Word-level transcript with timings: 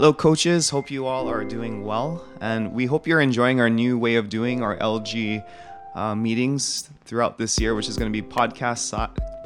Hello, 0.00 0.14
coaches. 0.14 0.70
Hope 0.70 0.90
you 0.90 1.04
all 1.04 1.28
are 1.28 1.44
doing 1.44 1.84
well. 1.84 2.24
And 2.40 2.72
we 2.72 2.86
hope 2.86 3.06
you're 3.06 3.20
enjoying 3.20 3.60
our 3.60 3.68
new 3.68 3.98
way 3.98 4.14
of 4.14 4.30
doing 4.30 4.62
our 4.62 4.74
LG 4.78 5.44
uh, 5.94 6.14
meetings 6.14 6.88
throughout 7.04 7.36
this 7.36 7.60
year, 7.60 7.74
which 7.74 7.86
is 7.86 7.98
going 7.98 8.10
to 8.10 8.22
be 8.22 8.26
podcast, 8.26 8.94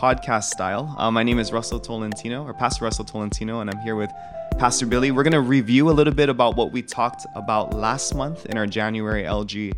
podcast 0.00 0.44
style. 0.44 0.94
Uh, 0.96 1.10
my 1.10 1.24
name 1.24 1.40
is 1.40 1.52
Russell 1.52 1.80
Tolentino, 1.80 2.44
or 2.44 2.54
Pastor 2.54 2.84
Russell 2.84 3.04
Tolentino, 3.04 3.62
and 3.62 3.68
I'm 3.68 3.80
here 3.80 3.96
with 3.96 4.12
Pastor 4.56 4.86
Billy. 4.86 5.10
We're 5.10 5.24
going 5.24 5.32
to 5.32 5.40
review 5.40 5.90
a 5.90 5.90
little 5.90 6.14
bit 6.14 6.28
about 6.28 6.56
what 6.56 6.70
we 6.70 6.82
talked 6.82 7.26
about 7.34 7.74
last 7.74 8.14
month 8.14 8.46
in 8.46 8.56
our 8.56 8.68
January 8.68 9.24
LG 9.24 9.74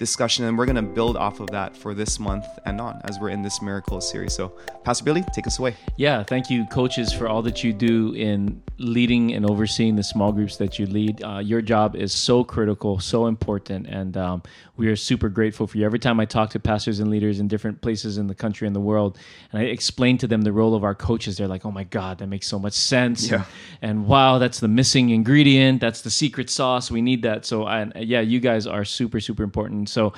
discussion, 0.00 0.46
and 0.46 0.56
we're 0.56 0.64
going 0.64 0.76
to 0.76 0.82
build 0.82 1.18
off 1.18 1.40
of 1.40 1.50
that 1.50 1.76
for 1.76 1.92
this 1.92 2.18
month 2.18 2.46
and 2.64 2.80
on 2.80 2.98
as 3.04 3.18
we're 3.20 3.28
in 3.28 3.42
this 3.42 3.60
miracle 3.60 4.00
series. 4.00 4.32
So, 4.32 4.48
Pastor 4.82 5.04
Billy, 5.04 5.22
take 5.34 5.46
us 5.46 5.58
away. 5.58 5.76
Yeah, 5.98 6.22
thank 6.24 6.48
you, 6.48 6.64
coaches, 6.72 7.12
for 7.12 7.28
all 7.28 7.42
that 7.42 7.62
you 7.62 7.74
do 7.74 8.14
in 8.14 8.62
leading 8.78 9.34
and 9.34 9.44
overseeing 9.44 9.96
the 9.96 10.02
small 10.02 10.32
groups 10.32 10.56
that 10.56 10.78
you 10.78 10.86
lead. 10.86 11.22
Uh, 11.22 11.38
your 11.38 11.60
job 11.60 11.96
is 11.96 12.14
so 12.14 12.42
critical, 12.42 12.98
so 12.98 13.26
important, 13.26 13.86
and 13.88 14.16
um, 14.16 14.42
we 14.78 14.88
are 14.88 14.96
super 14.96 15.28
grateful 15.28 15.66
for 15.66 15.76
you. 15.76 15.84
Every 15.84 15.98
time 15.98 16.18
I 16.18 16.24
talk 16.24 16.48
to 16.50 16.58
pastors 16.58 16.98
and 17.00 17.10
leaders 17.10 17.38
in 17.38 17.46
different 17.46 17.82
places 17.82 18.16
in 18.16 18.26
the 18.26 18.34
country 18.34 18.66
and 18.66 18.74
the 18.74 18.80
world, 18.80 19.18
and 19.52 19.60
I 19.60 19.66
explain 19.66 20.16
to 20.18 20.26
them 20.26 20.40
the 20.40 20.52
role 20.52 20.74
of 20.74 20.82
our 20.82 20.94
coaches, 20.94 21.36
they're 21.36 21.46
like, 21.46 21.66
"Oh 21.66 21.70
my 21.70 21.84
God, 21.84 22.18
that 22.18 22.28
makes 22.28 22.48
so 22.48 22.58
much 22.58 22.72
sense!" 22.72 23.30
Yeah. 23.30 23.44
And, 23.82 23.90
and 23.90 24.06
wow, 24.06 24.38
that's 24.38 24.60
the 24.60 24.68
missing 24.68 25.10
ingredient. 25.10 25.82
That's 25.82 26.00
the 26.00 26.10
secret 26.10 26.48
sauce. 26.48 26.90
We 26.90 27.02
need 27.02 27.20
that. 27.24 27.44
So, 27.44 27.64
I, 27.64 27.92
yeah, 27.96 28.22
you 28.22 28.40
guys 28.40 28.66
are 28.66 28.86
super, 28.86 29.20
super 29.20 29.42
important. 29.42 29.89
So 29.90 30.12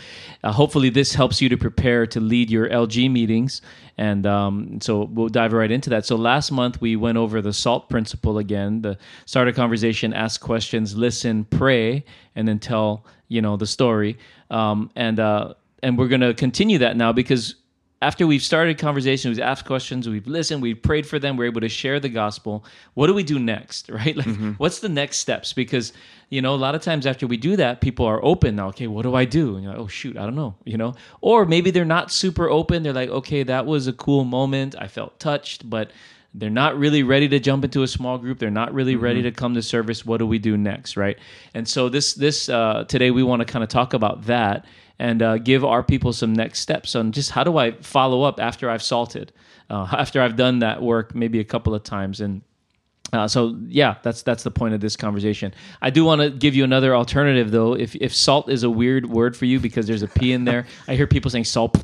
uh, 0.44 0.52
hopefully 0.52 0.90
this 0.90 1.14
helps 1.14 1.40
you 1.40 1.48
to 1.48 1.56
prepare 1.56 2.06
to 2.06 2.20
lead 2.20 2.50
your 2.50 2.68
LG 2.68 3.10
meetings. 3.10 3.62
And 3.98 4.26
um, 4.26 4.80
so 4.80 5.04
we'll 5.04 5.28
dive 5.28 5.52
right 5.52 5.70
into 5.70 5.90
that. 5.90 6.06
So 6.06 6.16
last 6.16 6.50
month 6.50 6.80
we 6.80 6.96
went 6.96 7.18
over 7.18 7.42
the 7.42 7.52
SALT 7.52 7.88
principle 7.88 8.38
again. 8.38 8.82
The 8.82 8.98
start 9.27 9.48
a 9.48 9.52
conversation, 9.52 10.12
ask 10.12 10.41
questions, 10.41 10.97
listen, 10.97 11.44
pray, 11.44 12.05
and 12.34 12.47
then 12.47 12.58
tell 12.58 13.05
you 13.28 13.41
know 13.41 13.56
the 13.56 13.66
story. 13.66 14.19
Um, 14.50 14.91
and 14.97 15.19
uh, 15.19 15.55
and 15.82 15.98
we're 15.98 16.08
going 16.08 16.20
to 16.20 16.34
continue 16.34 16.78
that 16.78 16.97
now 16.97 17.12
because 17.12 17.56
after 18.03 18.27
we've 18.27 18.42
started 18.42 18.78
conversations, 18.78 19.39
we've 19.39 19.47
asked 19.47 19.64
questions, 19.64 20.08
we've 20.08 20.27
listened, 20.27 20.61
we've 20.61 20.83
prayed 20.83 21.06
for 21.06 21.20
them, 21.20 21.36
we're 21.36 21.47
able 21.47 21.61
to 21.61 21.69
share 21.69 22.00
the 22.00 22.09
gospel. 22.09 22.64
What 22.94 23.06
do 23.06 23.14
we 23.14 23.22
do 23.22 23.39
next, 23.39 23.89
right? 23.91 24.17
Like, 24.17 24.27
mm-hmm. 24.27 24.53
what's 24.53 24.81
the 24.81 24.89
next 24.89 25.19
steps? 25.19 25.53
Because 25.53 25.92
you 26.28 26.41
know, 26.41 26.55
a 26.55 26.56
lot 26.56 26.75
of 26.75 26.81
times 26.81 27.06
after 27.06 27.27
we 27.27 27.36
do 27.36 27.56
that, 27.56 27.83
people 27.83 28.06
are 28.06 28.25
open 28.25 28.56
now. 28.56 28.69
Okay, 28.69 28.86
what 28.86 29.03
do 29.03 29.14
I 29.14 29.27
do? 29.27 29.55
And 29.55 29.62
you're 29.62 29.72
like, 29.72 29.81
oh 29.81 29.86
shoot, 29.86 30.17
I 30.17 30.25
don't 30.25 30.34
know. 30.34 30.55
You 30.64 30.78
know, 30.78 30.94
or 31.20 31.44
maybe 31.44 31.70
they're 31.70 31.84
not 31.84 32.11
super 32.11 32.48
open. 32.48 32.83
They're 32.83 32.92
like, 32.92 33.11
okay, 33.11 33.42
that 33.44 33.67
was 33.67 33.86
a 33.86 33.92
cool 33.92 34.25
moment. 34.25 34.75
I 34.78 34.89
felt 34.89 35.20
touched, 35.20 35.69
but 35.69 35.92
they're 36.34 36.50
not 36.50 36.78
really 36.78 37.03
ready 37.03 37.28
to 37.28 37.39
jump 37.39 37.62
into 37.62 37.83
a 37.83 37.87
small 37.87 38.16
group 38.16 38.39
they're 38.39 38.50
not 38.50 38.72
really 38.72 38.94
mm-hmm. 38.94 39.05
ready 39.05 39.22
to 39.22 39.31
come 39.31 39.53
to 39.53 39.61
service 39.61 40.06
what 40.06 40.16
do 40.16 40.27
we 40.27 40.39
do 40.39 40.56
next 40.56 40.97
right 40.97 41.19
and 41.53 41.69
so 41.69 41.91
this 41.91 42.14
this 42.14 42.48
uh, 42.48 42.84
today 42.89 43.11
we 43.11 43.22
want 43.22 43.41
to 43.41 43.44
kind 43.44 43.62
of 43.62 43.69
talk 43.69 43.92
about 43.92 44.25
that 44.25 44.64
and 45.03 45.20
uh, 45.20 45.36
give 45.36 45.64
our 45.64 45.83
people 45.83 46.12
some 46.12 46.33
next 46.33 46.61
steps 46.61 46.95
on 46.95 47.11
just 47.11 47.33
how 47.33 47.42
do 47.42 47.58
I 47.58 47.72
follow 47.72 48.22
up 48.22 48.39
after 48.39 48.70
I've 48.70 48.84
salted, 48.84 49.33
uh, 49.69 49.89
after 49.98 50.22
I've 50.22 50.36
done 50.36 50.61
that 50.61 50.81
work 50.81 51.12
maybe 51.14 51.41
a 51.41 51.44
couple 51.44 51.75
of 51.75 51.83
times 51.83 52.20
and. 52.20 52.42
Uh, 53.12 53.28
so 53.28 53.59
yeah, 53.69 53.97
that's 54.03 54.22
that's 54.22 54.42
the 54.42 54.50
point 54.50 54.72
of 54.72 54.81
this 54.81 54.97
conversation. 54.97 55.53
I 55.83 55.91
do 55.91 56.03
want 56.03 56.22
to 56.22 56.31
give 56.31 56.55
you 56.55 56.64
another 56.64 56.97
alternative 56.97 57.50
though. 57.50 57.75
If 57.75 57.94
if 57.97 58.14
salt 58.14 58.48
is 58.48 58.62
a 58.62 58.70
weird 58.70 59.05
word 59.05 59.36
for 59.36 59.44
you 59.44 59.61
because 59.61 59.86
there's 59.86 60.00
a 60.00 60.09
p 60.09 60.33
in 60.33 60.47
there, 60.47 60.64
I 60.89 60.94
hear 60.94 61.06
people 61.06 61.31
saying 61.31 61.44
salt, 61.44 61.77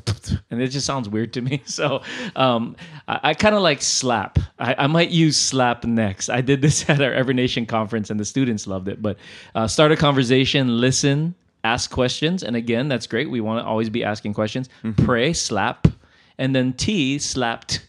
and 0.49 0.59
it 0.59 0.69
just 0.69 0.87
sounds 0.87 1.07
weird 1.07 1.33
to 1.33 1.41
me. 1.41 1.61
So 1.65 2.01
um, 2.35 2.75
I, 3.07 3.19
I 3.21 3.33
kind 3.35 3.53
of 3.53 3.61
like 3.61 3.83
slap. 3.83 4.39
I, 4.57 4.73
I, 4.75 4.87
might 4.87 5.11
use 5.11 5.37
slap 5.37 5.83
next. 5.83 6.29
I 6.29 6.41
did 6.41 6.63
this 6.63 6.89
at 6.89 6.99
our 6.99 7.13
Every 7.13 7.35
Nation 7.35 7.67
conference, 7.67 8.09
and 8.09 8.19
the 8.19 8.25
students 8.25 8.65
loved 8.65 8.87
it. 8.87 8.99
But 8.99 9.17
uh, 9.53 9.67
start 9.67 9.91
a 9.91 9.97
conversation, 9.97 10.81
listen, 10.81 11.35
ask 11.63 11.91
questions. 11.91 12.43
And 12.43 12.55
again, 12.55 12.87
that's 12.87 13.07
great. 13.07 13.29
We 13.29 13.41
want 13.41 13.63
to 13.63 13.67
always 13.67 13.89
be 13.89 14.03
asking 14.03 14.33
questions. 14.33 14.69
Mm-hmm. 14.83 15.05
Pray, 15.05 15.33
slap, 15.33 15.87
and 16.37 16.55
then 16.55 16.73
T 16.73 17.19
slapped. 17.19 17.85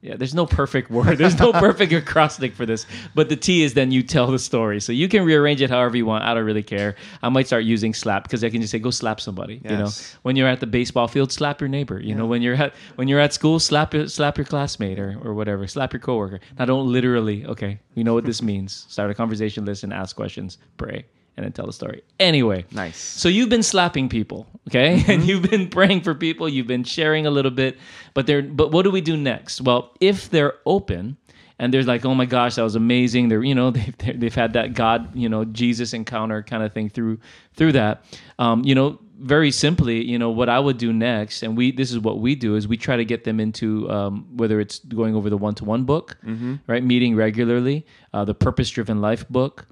Yeah, 0.00 0.16
there's 0.16 0.34
no 0.34 0.46
perfect 0.46 0.90
word. 0.90 1.16
There's 1.18 1.38
no 1.38 1.52
perfect 1.52 1.92
acrostic 1.92 2.54
for 2.54 2.66
this. 2.66 2.86
But 3.14 3.28
the 3.28 3.36
T 3.36 3.62
is 3.62 3.74
then 3.74 3.92
you 3.92 4.02
tell 4.02 4.26
the 4.26 4.38
story. 4.40 4.80
So 4.80 4.90
you 4.90 5.06
can 5.06 5.24
rearrange 5.24 5.62
it 5.62 5.70
however 5.70 5.96
you 5.96 6.04
want. 6.04 6.24
I 6.24 6.34
don't 6.34 6.42
really 6.42 6.64
care. 6.64 6.96
I 7.22 7.28
might 7.28 7.46
start 7.46 7.62
using 7.62 7.94
slap 7.94 8.24
because 8.24 8.42
I 8.42 8.50
can 8.50 8.60
just 8.60 8.72
say 8.72 8.80
go 8.80 8.90
slap 8.90 9.20
somebody. 9.20 9.60
Yes. 9.62 9.70
You 9.70 9.76
know, 9.78 9.90
when 10.22 10.34
you're 10.34 10.48
at 10.48 10.58
the 10.58 10.66
baseball 10.66 11.06
field, 11.06 11.30
slap 11.30 11.60
your 11.60 11.68
neighbor. 11.68 12.00
You 12.00 12.08
yeah. 12.08 12.14
know, 12.16 12.26
when 12.26 12.42
you're 12.42 12.56
at 12.56 12.74
when 12.96 13.06
you're 13.06 13.20
at 13.20 13.32
school, 13.32 13.60
slap 13.60 13.94
your 13.94 14.08
slap 14.08 14.36
your 14.36 14.44
classmate 14.44 14.98
or, 14.98 15.20
or 15.22 15.34
whatever. 15.34 15.68
Slap 15.68 15.92
your 15.92 16.00
coworker. 16.00 16.40
Now 16.58 16.64
don't 16.64 16.90
literally. 16.90 17.46
Okay, 17.46 17.78
you 17.94 18.02
know 18.02 18.14
what 18.14 18.24
this 18.24 18.42
means. 18.42 18.86
Start 18.88 19.08
a 19.08 19.14
conversation, 19.14 19.64
listen, 19.64 19.92
ask 19.92 20.16
questions, 20.16 20.58
pray 20.78 21.04
and 21.36 21.44
then 21.44 21.52
tell 21.52 21.66
the 21.66 21.72
story. 21.72 22.02
Anyway, 22.20 22.64
nice. 22.72 22.98
So 22.98 23.28
you've 23.28 23.48
been 23.48 23.62
slapping 23.62 24.08
people, 24.08 24.46
okay, 24.68 24.96
mm-hmm. 24.98 25.10
and 25.10 25.24
you've 25.24 25.48
been 25.48 25.68
praying 25.68 26.02
for 26.02 26.14
people. 26.14 26.48
You've 26.48 26.66
been 26.66 26.84
sharing 26.84 27.26
a 27.26 27.30
little 27.30 27.50
bit, 27.50 27.78
but 28.14 28.26
they're. 28.26 28.42
But 28.42 28.72
what 28.72 28.82
do 28.82 28.90
we 28.90 29.00
do 29.00 29.16
next? 29.16 29.60
Well, 29.60 29.94
if 30.00 30.30
they're 30.30 30.54
open 30.66 31.16
and 31.58 31.72
they're 31.72 31.82
like, 31.84 32.04
"Oh 32.04 32.14
my 32.14 32.26
gosh, 32.26 32.56
that 32.56 32.62
was 32.62 32.74
amazing," 32.74 33.28
they're 33.28 33.42
you 33.42 33.54
know 33.54 33.70
they've 33.76 34.20
they've 34.20 34.34
had 34.34 34.52
that 34.54 34.74
God 34.74 35.14
you 35.16 35.28
know 35.28 35.44
Jesus 35.44 35.92
encounter 35.94 36.42
kind 36.42 36.62
of 36.62 36.72
thing 36.72 36.90
through 36.90 37.18
through 37.54 37.72
that. 37.72 38.04
Um, 38.38 38.64
you 38.64 38.74
know, 38.74 38.98
very 39.22 39.52
simply, 39.52 40.04
you 40.04 40.18
know, 40.18 40.30
what 40.30 40.48
I 40.48 40.58
would 40.58 40.78
do 40.78 40.92
next, 40.92 41.42
and 41.42 41.56
we 41.56 41.70
this 41.72 41.92
is 41.92 41.98
what 41.98 42.18
we 42.18 42.34
do 42.34 42.56
is 42.56 42.66
we 42.66 42.76
try 42.76 42.96
to 42.96 43.04
get 43.04 43.24
them 43.24 43.38
into 43.40 43.88
um, 43.90 44.26
whether 44.36 44.60
it's 44.60 44.80
going 44.80 45.14
over 45.14 45.30
the 45.30 45.36
one 45.36 45.54
to 45.56 45.64
one 45.64 45.84
book, 45.84 46.18
mm-hmm. 46.24 46.56
right, 46.66 46.82
meeting 46.82 47.14
regularly, 47.14 47.86
uh, 48.12 48.24
the 48.24 48.34
purpose 48.34 48.68
driven 48.68 49.00
life 49.00 49.28
book. 49.28 49.66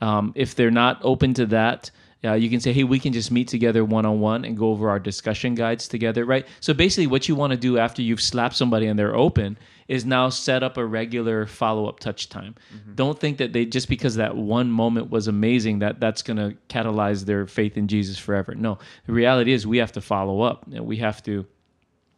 Um, 0.00 0.32
if 0.34 0.54
they're 0.54 0.70
not 0.70 1.00
open 1.02 1.34
to 1.34 1.46
that, 1.46 1.90
uh, 2.24 2.34
you 2.34 2.50
can 2.50 2.60
say, 2.60 2.72
hey, 2.72 2.84
we 2.84 2.98
can 2.98 3.12
just 3.12 3.30
meet 3.30 3.48
together 3.48 3.84
one 3.84 4.04
on 4.06 4.20
one 4.20 4.44
and 4.44 4.56
go 4.56 4.70
over 4.70 4.88
our 4.90 4.98
discussion 4.98 5.54
guides 5.54 5.86
together, 5.86 6.24
right? 6.24 6.46
So 6.60 6.74
basically, 6.74 7.06
what 7.06 7.28
you 7.28 7.34
want 7.34 7.52
to 7.52 7.56
do 7.56 7.78
after 7.78 8.02
you've 8.02 8.20
slapped 8.20 8.56
somebody 8.56 8.86
and 8.86 8.98
they're 8.98 9.14
open 9.14 9.58
is 9.88 10.04
now 10.04 10.28
set 10.28 10.62
up 10.62 10.76
a 10.76 10.84
regular 10.84 11.46
follow 11.46 11.88
up 11.88 12.00
touch 12.00 12.28
time. 12.28 12.56
Mm-hmm. 12.74 12.94
Don't 12.94 13.18
think 13.18 13.38
that 13.38 13.52
they 13.52 13.64
just 13.64 13.88
because 13.88 14.16
that 14.16 14.36
one 14.36 14.70
moment 14.70 15.10
was 15.10 15.28
amazing 15.28 15.78
that 15.80 16.00
that's 16.00 16.22
going 16.22 16.38
to 16.38 16.56
catalyze 16.68 17.24
their 17.24 17.46
faith 17.46 17.76
in 17.76 17.86
Jesus 17.86 18.18
forever. 18.18 18.54
No, 18.54 18.78
the 19.06 19.12
reality 19.12 19.52
is 19.52 19.66
we 19.66 19.78
have 19.78 19.92
to 19.92 20.00
follow 20.00 20.40
up. 20.40 20.66
and 20.72 20.86
We 20.86 20.96
have 20.96 21.22
to 21.24 21.46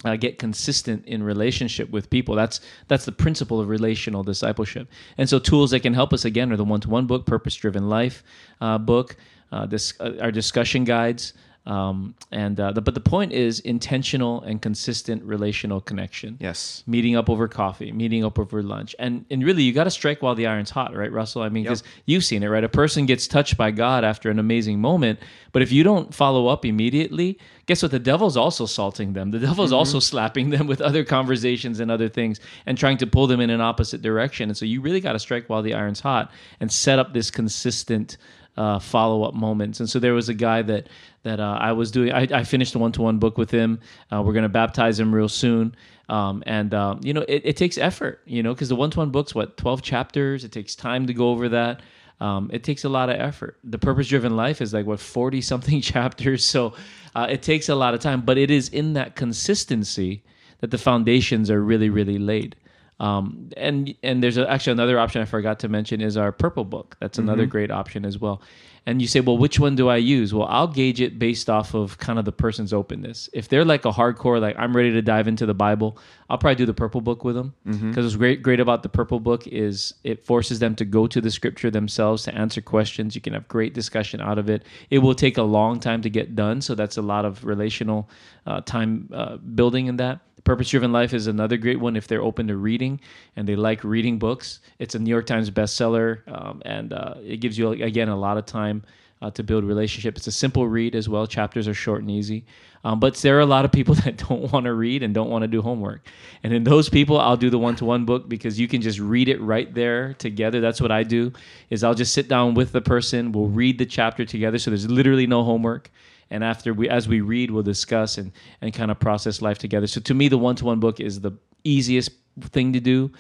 uh, 0.04 0.16
get 0.16 0.38
consistent 0.38 1.04
in 1.06 1.22
relationship 1.22 1.91
with 1.91 2.09
people. 2.09 2.34
That's 2.34 2.60
that's 2.86 3.04
the 3.04 3.12
principle 3.12 3.60
of 3.60 3.69
relational 3.69 4.22
discipleship. 4.22 4.88
And 5.16 5.28
so 5.28 5.38
tools 5.38 5.70
that 5.70 5.81
can 5.81 5.94
help 5.94 6.12
us 6.12 6.25
again 6.25 6.53
are 6.53 6.56
the 6.56 6.64
one-to-one 6.64 7.06
book, 7.06 7.26
purpose-driven 7.26 7.88
life 7.88 8.22
uh, 8.60 8.78
book, 8.78 9.16
uh, 9.50 9.66
this 9.66 9.94
uh, 10.00 10.12
our 10.20 10.32
discussion 10.32 10.84
guides. 10.84 11.32
Um, 11.69 12.15
and 12.33 12.59
uh, 12.59 12.73
the, 12.73 12.81
but 12.81 12.95
the 12.95 13.01
point 13.01 13.33
is 13.33 13.61
intentional 13.61 14.41
and 14.41 14.61
consistent 14.62 15.23
relational 15.23 15.83
connection. 15.83 16.39
Yes, 16.41 16.83
meeting 16.87 17.15
up 17.15 17.29
over 17.29 17.47
coffee, 17.47 17.93
meeting 17.93 18.25
up 18.25 18.39
over 18.39 18.62
lunch, 18.62 18.97
and 18.99 19.27
and 19.31 19.45
really 19.45 19.62
you 19.62 19.75
got 19.75 19.84
to 19.84 19.91
strike 19.91 20.23
while 20.23 20.34
the 20.34 20.47
iron's 20.47 20.71
hot, 20.71 20.97
right, 20.97 21.12
Russell? 21.12 21.43
I 21.43 21.51
mean, 21.51 21.65
because 21.65 21.83
yep. 21.83 22.05
you've 22.07 22.25
seen 22.25 22.43
it, 22.43 22.49
right? 22.49 22.65
A 22.65 22.71
person 22.71 23.05
gets 23.05 23.27
touched 23.27 23.59
by 23.59 23.71
God 23.71 24.03
after 24.03 24.31
an 24.31 24.39
amazing 24.39 24.81
moment, 24.81 25.19
but 25.53 25.61
if 25.61 25.71
you 25.71 25.84
don't 25.84 26.15
follow 26.15 26.47
up 26.47 26.65
immediately, 26.65 27.39
guess 27.67 27.83
what? 27.83 27.91
The 27.91 27.99
devil's 27.99 28.39
also 28.39 28.65
salting 28.65 29.12
them. 29.12 29.31
The 29.31 29.39
devil's 29.39 29.71
mm-hmm. 29.71 29.78
also 29.78 30.01
slapping 30.01 30.49
them 30.49 30.69
with 30.69 30.81
other 30.81 31.05
conversations 31.05 31.81
and 31.81 31.91
other 31.91 32.09
things, 32.09 32.41
and 32.65 32.78
trying 32.78 32.97
to 32.97 33.07
pull 33.07 33.27
them 33.27 33.41
in 33.41 33.51
an 33.51 33.61
opposite 33.61 34.01
direction. 34.01 34.49
And 34.49 34.57
so 34.57 34.65
you 34.65 34.81
really 34.81 35.01
got 35.01 35.12
to 35.12 35.19
strike 35.19 35.51
while 35.51 35.61
the 35.61 35.75
iron's 35.75 36.01
hot 36.01 36.31
and 36.61 36.73
set 36.73 36.99
up 36.99 37.12
this 37.12 37.31
consistent 37.31 38.17
uh, 38.59 38.79
follow 38.81 39.23
up 39.23 39.35
moments. 39.35 39.79
And 39.79 39.89
so 39.89 40.01
there 40.01 40.15
was 40.15 40.29
a 40.29 40.35
guy 40.35 40.63
that 40.63 40.89
that 41.23 41.39
uh, 41.39 41.59
I 41.61 41.73
was 41.73 41.91
doing. 41.93 42.13
I, 42.13 42.27
I 42.33 42.45
finished 42.45 42.75
a 42.75 42.79
one 42.79 42.91
to 42.93 43.03
one 43.03 43.19
book 43.19 43.39
with 43.39 43.51
him. 43.51 43.79
Uh, 44.13 44.21
we're 44.23 44.33
going 44.33 44.43
to 44.43 44.49
baptize 44.49 44.99
him 44.99 45.15
real 45.15 45.29
soon. 45.29 45.75
Um, 46.09 46.43
and 46.45 46.75
um, 46.75 47.01
you 47.03 47.15
know, 47.15 47.25
it, 47.29 47.43
it, 47.45 47.57
takes 47.57 47.78
effort. 47.78 48.21
You 48.27 48.43
know, 48.43 48.53
because 48.53 48.69
the 48.69 48.77
one 48.77 48.91
to 48.91 48.99
one 48.99 49.10
book's 49.10 49.34
what 49.34 49.57
twelve 49.57 49.83
chapters. 49.83 50.43
It 50.43 50.51
takes 50.51 50.75
time 50.75 51.07
to 51.07 51.15
go 51.15 51.31
over 51.31 51.49
that. 51.51 51.83
Um, 52.21 52.51
it 52.53 52.65
takes 52.65 52.83
a 52.83 52.89
lot 52.89 53.10
of 53.10 53.21
effort. 53.21 53.59
The 53.63 53.78
purpose 53.78 54.09
driven 54.09 54.37
life 54.37 54.61
is 54.61 54.75
like 54.75 54.87
what 54.87 54.99
forty 54.99 55.41
something 55.41 55.81
chapters. 55.93 56.45
So 56.45 56.75
uh, 57.15 57.28
it 57.31 57.43
takes 57.43 57.69
a 57.69 57.77
lot 57.77 57.95
of 57.95 58.01
time. 58.01 58.22
But 58.22 58.39
it 58.39 58.51
is 58.51 58.69
in 58.71 58.95
that 58.95 59.15
consistency 59.15 60.25
that 60.61 60.72
the 60.72 60.78
foundations 60.78 61.49
are 61.49 61.63
really 61.63 61.91
really 61.91 62.19
laid. 62.19 62.57
Um, 63.00 63.50
and 63.56 63.95
and 64.03 64.22
there's 64.22 64.39
actually 64.39 64.72
another 64.72 64.98
option 64.98 65.22
I 65.22 65.24
forgot 65.24 65.60
to 65.60 65.68
mention 65.68 66.00
is 66.00 66.16
our 66.16 66.33
purple 66.33 66.65
book. 66.65 66.97
That's 67.00 67.18
another 67.18 67.42
mm-hmm. 67.42 67.50
great 67.50 67.71
option 67.71 68.04
as 68.04 68.18
well. 68.18 68.42
And 68.86 69.03
you 69.03 69.06
say, 69.06 69.21
well, 69.21 69.36
which 69.36 69.60
one 69.60 69.77
do 69.77 69.89
I 69.89 69.98
use? 69.98 70.33
Well, 70.33 70.48
I'll 70.48 70.66
gauge 70.66 71.00
it 71.00 71.18
based 71.18 71.50
off 71.50 71.74
of 71.74 71.98
kind 71.98 72.18
of 72.18 72.24
the 72.24 72.33
person's 72.33 72.72
openness. 72.72 73.28
If 73.34 73.48
they're 73.48 73.65
like 73.65 73.84
a 73.84 73.91
hardcore, 73.91 74.41
like 74.41 74.56
I'm 74.59 74.74
ready 74.74 74.92
to 74.92 75.03
dive 75.03 75.28
into 75.28 75.45
the 75.45 75.53
Bible, 75.53 75.98
I'll 76.30 76.39
probably 76.39 76.54
do 76.56 76.65
the 76.65 76.74
purple 76.74 77.03
book 77.03 77.22
with 77.22 77.36
them. 77.36 77.54
Because 77.65 77.80
mm-hmm. 77.80 78.03
what's 78.03 78.16
great 78.16 78.42
great 78.42 78.60
about 78.60 78.83
the 78.83 78.89
purple 78.89 79.21
book 79.21 79.47
is 79.47 79.94
it 80.04 80.24
forces 80.24 80.59
them 80.59 80.74
to 80.77 80.84
go 80.84 81.06
to 81.06 81.21
the 81.21 81.30
scripture 81.30 81.71
themselves 81.71 82.24
to 82.24 82.34
answer 82.34 82.60
questions. 82.60 83.15
You 83.15 83.21
can 83.21 83.34
have 83.34 83.47
great 83.47 83.74
discussion 83.74 84.21
out 84.21 84.39
of 84.39 84.48
it. 84.48 84.65
It 84.91 84.98
will 85.01 85.15
take 85.15 85.36
a 85.39 85.42
long 85.42 85.78
time 85.78 86.03
to 86.03 86.10
get 86.10 86.34
done, 86.34 86.62
so 86.62 86.74
that's 86.74 86.97
a 86.97 87.03
lot 87.03 87.24
of 87.24 87.44
relational 87.44 88.09
uh, 88.47 88.62
time 88.62 89.09
uh, 89.12 89.36
building 89.36 89.86
in 89.86 89.98
that 89.98 90.21
Purpose 90.48 90.71
Driven 90.71 90.92
Life 90.92 91.12
is 91.12 91.27
another 91.27 91.59
great 91.59 91.78
one 91.78 91.95
if 91.95 92.09
they're 92.09 92.22
open 92.22 92.48
to 92.48 92.56
reading 92.56 93.00
and 93.36 93.47
they 93.47 93.54
like 93.54 93.84
reading 93.84 94.18
books. 94.18 94.60
It's 94.78 94.95
a 94.95 94.98
New 94.98 95.10
York 95.10 95.27
Times 95.27 95.50
bestseller, 95.50 96.27
um, 96.27 96.62
and 96.65 96.95
uh, 96.95 97.16
it 97.22 97.42
gives 97.42 97.59
you 97.59 97.72
again 97.72 98.09
a 98.09 98.16
lot 98.16 98.39
of 98.39 98.47
time 98.47 98.83
uh, 99.21 99.30
to 99.33 99.42
build 99.42 99.62
relationship. 99.65 100.16
It's 100.16 100.27
a 100.27 100.33
simple 100.33 100.66
read 100.66 100.95
as 100.95 101.06
well. 101.06 101.27
Chapters 101.27 101.68
are 101.68 101.74
short 101.74 102.00
and 102.00 102.10
easy. 102.10 102.47
Um, 102.83 102.98
but 102.98 103.15
there 103.16 103.36
are 103.36 103.41
a 103.41 103.47
lot 103.47 103.66
of 103.66 103.72
people 103.72 103.95
that 104.06 104.16
don't 104.27 104.50
want 104.50 104.65
to 104.65 104.72
read 104.72 105.03
and 105.03 105.12
don't 105.12 105.28
want 105.28 105.42
to 105.42 105.48
do 105.48 105.60
homework. 105.60 106.06
And 106.42 106.54
in 106.54 106.65
those 106.65 106.89
people, 106.89 107.21
I'll 107.21 107.36
do 107.36 107.51
the 107.51 107.59
one-to-one 107.59 108.06
book 108.06 108.27
because 108.27 108.59
you 108.59 108.68
can 108.68 108.80
just 108.80 108.98
read 108.98 109.28
it 109.28 109.42
right 109.42 109.74
there 109.74 110.15
together. 110.15 110.62
That's 110.62 110.80
what 110.80 110.91
I 110.91 111.03
do. 111.03 111.30
Is 111.68 111.84
I'll 111.84 111.92
just 111.92 112.15
sit 112.15 112.27
down 112.27 112.54
with 112.54 112.72
the 112.72 112.80
person. 112.80 113.33
We'll 113.33 113.48
read 113.48 113.77
the 113.77 113.84
chapter 113.84 114.24
together. 114.24 114.59
So 114.59 114.71
there's 114.71 114.89
literally 114.89 115.27
no 115.27 115.44
homework. 115.44 115.91
And 116.30 116.45
after 116.45 116.75
we, 116.75 116.89
as 116.89 117.09
we 117.09 117.21
read, 117.21 117.51
we'll 117.51 117.63
discuss 117.63 118.19
and 118.19 118.33
and 118.60 118.72
kind 118.75 118.91
of 118.91 118.98
process 118.98 119.41
life 119.41 119.59
together. 119.59 119.86
So 119.86 120.01
to 120.01 120.15
me, 120.15 120.28
the 120.28 120.39
one-to-one 120.39 120.80
book 120.80 121.01
is 121.01 121.21
the 121.21 121.33
easiest 121.65 122.10
thing 122.41 122.72
to 122.72 122.80
do 122.80 123.10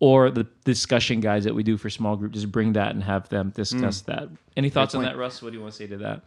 or 0.00 0.30
the 0.30 0.44
discussion 0.64 1.20
guides 1.20 1.44
that 1.44 1.54
we 1.54 1.62
do 1.62 1.76
for 1.76 1.88
small 1.88 2.16
group 2.16 2.32
just 2.32 2.50
bring 2.50 2.72
that 2.74 2.94
and 2.94 3.02
have 3.02 3.28
them 3.28 3.50
discuss 3.50 4.02
mm. 4.02 4.06
that. 4.06 4.28
Any 4.56 4.70
thoughts 4.70 4.94
on 4.94 5.02
that 5.04 5.16
russ? 5.16 5.42
What 5.42 5.50
do 5.50 5.56
you 5.56 5.62
want 5.62 5.72
to 5.72 5.78
say 5.78 5.86
to 5.86 5.96
that? 5.98 6.22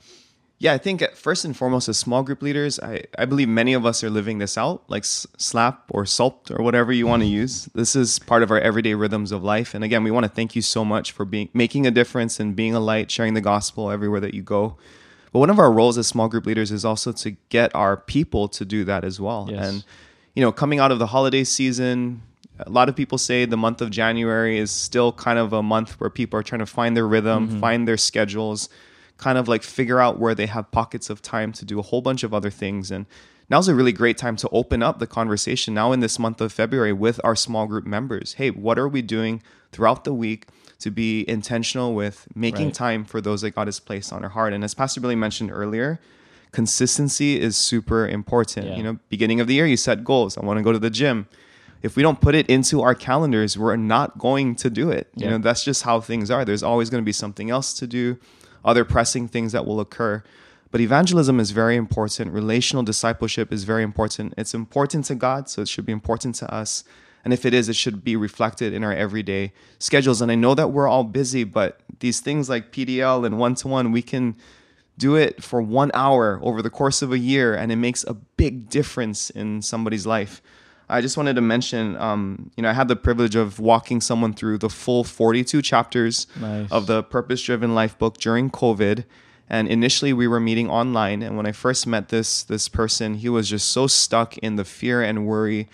Yeah 0.60 0.74
i 0.74 0.80
think 0.80 1.04
first 1.13 1.45
and 1.45 1.56
foremost 1.56 1.88
as 1.88 2.00
small 2.00 2.24
group 2.24 2.42
leaders 2.42 2.80
i, 2.80 3.04
I 3.16 3.25
believe 3.25 3.48
many 3.48 3.74
of 3.74 3.86
us 3.86 4.04
are 4.04 4.10
living 4.10 4.39
this 4.39 4.57
out 4.57 4.84
like 4.88 5.06
slap 5.06 5.86
or 5.92 6.04
salt 6.07 6.50
or 6.50 6.63
whatever 6.63 6.92
you 6.92 7.06
want 7.06 7.22
to 7.22 7.28
use. 7.28 7.66
This 7.75 7.95
is 7.95 8.18
part 8.18 8.42
of 8.42 8.50
our 8.50 8.60
everyday 8.60 8.95
rhythms 8.95 9.31
of 9.31 9.44
life. 9.44 9.75
And 9.75 9.84
again 9.84 10.04
we 10.04 10.10
want 10.10 10.24
to 10.24 10.31
thank 10.31 10.56
you 10.56 10.63
so 10.63 10.84
much 10.84 11.12
for 11.12 11.25
being 11.25 11.50
making 11.54 11.86
a 11.86 11.92
difference 11.92 12.39
and 12.39 12.56
being 12.56 12.74
a 12.74 12.80
light 12.80 13.12
sharing 13.12 13.36
the 13.36 13.42
gospel 13.42 13.92
everywhere 13.92 14.19
that 14.19 14.34
you 14.34 14.42
go 14.42 14.78
but 15.31 15.39
one 15.39 15.50
of 15.50 15.59
our 15.59 15.71
roles 15.71 15.97
as 15.97 16.07
small 16.07 16.27
group 16.27 16.45
leaders 16.45 16.71
is 16.71 16.85
also 16.85 17.12
to 17.12 17.31
get 17.50 17.74
our 17.75 17.97
people 17.97 18.47
to 18.47 18.65
do 18.65 18.83
that 18.83 19.03
as 19.03 19.19
well 19.19 19.47
yes. 19.50 19.68
and 19.68 19.85
you 20.35 20.41
know 20.41 20.51
coming 20.51 20.79
out 20.79 20.91
of 20.91 21.00
the 21.00 21.07
holiday 21.07 21.44
season 21.44 22.21
a 22.59 22.69
lot 22.69 22.89
of 22.89 22.95
people 22.95 23.18
say 23.18 23.45
the 23.45 23.57
month 23.57 23.81
of 23.81 23.89
January 23.89 24.57
is 24.57 24.71
still 24.71 25.12
kind 25.12 25.38
of 25.38 25.53
a 25.53 25.62
month 25.62 26.00
where 26.00 26.09
people 26.09 26.39
are 26.39 26.44
trying 26.44 26.59
to 26.59 26.65
find 26.65 26.95
their 26.97 27.07
rhythm, 27.07 27.47
mm-hmm. 27.47 27.59
find 27.59 27.88
their 27.88 27.97
schedules, 27.97 28.69
kind 29.18 29.38
of 29.38 29.48
like 29.48 29.64
figure 29.64 30.00
out 30.00 30.19
where 30.19 30.36
they 30.36 30.46
have 30.46 30.72
pockets 30.72 31.10
of 31.10 31.22
time 31.22 31.52
to 31.54 31.66
do 31.66 31.80
a 31.80 31.81
whole 31.81 32.02
bunch 32.02 32.24
of 32.24 32.34
other 32.34 32.50
things. 32.50 32.92
And 32.92 33.06
now's 33.50 33.68
a 33.68 33.75
really 33.75 33.92
great 33.92 34.18
time 34.18 34.36
to 34.38 34.50
open 34.50 34.84
up 34.84 35.00
the 35.00 35.08
conversation 35.08 35.74
now 35.74 35.92
in 35.92 36.00
this 36.00 36.19
month 36.19 36.40
of 36.42 36.52
February 36.54 36.94
with 36.94 37.19
our 37.24 37.36
small 37.36 37.68
group 37.68 37.86
members. 37.86 38.34
Hey, 38.34 38.52
what 38.52 38.78
are 38.78 38.88
we 38.88 39.02
doing 39.02 39.42
throughout 39.72 40.04
the 40.04 40.14
week 40.14 40.48
to 40.80 40.92
be 40.92 41.28
intentional 41.28 41.96
with 41.96 42.28
making 42.36 42.68
right. 42.68 42.74
time 42.74 43.06
for 43.06 43.19
those 43.19 43.42
that 43.42 43.52
God 43.52 43.68
has 43.68 43.80
placed 43.80 44.14
on 44.14 44.24
our 44.24 44.30
heart? 44.30 44.54
And 44.54 44.64
as 44.64 44.74
Pastor 44.74 45.02
Billy 45.02 45.16
mentioned 45.16 45.52
earlier, 45.52 46.00
consistency 46.52 47.40
is 47.40 47.58
super 47.58 48.08
important. 48.08 48.68
Yeah. 48.68 48.75
You 48.75 48.84
know, 48.84 49.00
beginning 49.10 49.40
of 49.40 49.48
the 49.48 49.56
year, 49.56 49.66
you 49.66 49.78
set 49.78 50.04
goals. 50.04 50.38
I 50.38 50.46
want 50.46 50.58
to 50.58 50.63
go 50.63 50.72
to 50.72 50.80
the 50.80 50.92
gym 50.92 51.28
if 51.81 51.96
we 51.96 52.04
don't 52.04 52.20
put 52.20 52.36
it 52.36 52.50
into 52.50 52.81
our 52.81 52.96
calendars, 52.96 53.58
we're 53.58 53.75
not 53.75 54.18
going 54.18 54.56
to 54.56 54.70
do 54.70 54.90
it. 54.90 55.10
You 55.16 55.30
know, 55.30 55.38
that's 55.38 55.63
just 55.63 55.84
how 55.84 56.02
things 56.02 56.31
are. 56.31 56.44
There's 56.44 56.63
always 56.63 56.90
going 56.90 57.04
to 57.04 57.06
be 57.06 57.13
something 57.13 57.50
else 57.50 57.74
to 57.75 57.88
do, 57.88 58.18
other 58.63 58.86
pressing 58.86 59.27
things 59.27 59.51
that 59.51 59.65
will 59.65 59.80
occur. 59.80 60.24
But 60.71 60.81
evangelism 60.81 61.39
is 61.39 61.51
very 61.51 61.75
important. 61.75 62.33
Relational 62.33 62.83
discipleship 62.83 63.54
is 63.54 63.63
very 63.63 63.83
important. 63.83 64.33
It's 64.38 64.54
important 64.54 65.06
to 65.06 65.15
God, 65.15 65.50
so 65.50 65.62
it 65.62 65.68
should 65.68 65.86
be 65.86 65.94
important 65.94 66.36
to 66.36 66.54
us. 66.54 66.83
And 67.24 67.33
if 67.33 67.45
it 67.45 67.54
is, 67.54 67.68
it 67.68 67.75
should 67.75 68.04
be 68.04 68.15
reflected 68.15 68.74
in 68.74 68.83
our 68.83 68.94
everyday 68.94 69.54
schedules. 69.80 70.21
And 70.21 70.31
I 70.31 70.36
know 70.36 70.56
that 70.56 70.69
we're 70.69 70.88
all 70.88 71.04
busy, 71.04 71.44
but 71.44 71.80
these 72.00 72.19
things 72.19 72.50
like 72.50 72.71
PDL 72.71 73.25
and 73.25 73.38
one 73.38 73.56
to 73.56 73.68
one, 73.68 73.92
we 73.92 74.01
can 74.01 74.36
do 74.98 75.15
it 75.15 75.44
for 75.44 75.62
one 75.62 75.92
hour 75.94 76.39
over 76.42 76.62
the 76.62 76.69
course 76.69 77.01
of 77.01 77.12
a 77.12 77.19
year, 77.19 77.53
and 77.53 77.71
it 77.71 77.75
makes 77.75 78.03
a 78.03 78.13
big 78.13 78.69
difference 78.69 79.30
in 79.30 79.62
somebody's 79.62 80.06
life. 80.06 80.42
I 80.89 81.01
just 81.01 81.18
wanted 81.18 81.36
to 81.36 81.42
mention, 81.42 81.98
um, 81.98 82.50
you 82.56 82.63
know, 82.63 82.69
I 82.69 82.74
had 82.74 82.88
the 82.88 82.95
privilege 82.95 83.36
of 83.36 83.60
walking 83.60 84.00
someone 84.00 84.34
through 84.34 84.60
the 84.60 84.69
full 84.69 85.04
42 85.04 85.62
chapters 85.62 86.28
nice. 86.39 86.72
of 86.72 86.88
the 86.88 87.04
Purpose 87.04 87.42
Driven 87.42 87.75
Life 87.75 87.98
book 87.98 88.18
during 88.18 88.50
COVID. 88.50 89.04
And 89.50 89.68
initially, 89.68 90.13
we 90.13 90.28
were 90.28 90.39
meeting 90.39 90.69
online. 90.69 91.22
And 91.22 91.36
when 91.36 91.45
I 91.45 91.51
first 91.51 91.88
met 91.88 92.10
this 92.10 92.44
this 92.44 92.68
person, 92.68 93.16
he 93.16 93.30
was 93.30 93.50
just 93.50 93.69
so 93.69 93.88
stuck 93.88 94.38
in 94.39 94.56
the 94.56 94.66
fear 94.66 95.01
and 95.01 95.25
worry, 95.25 95.68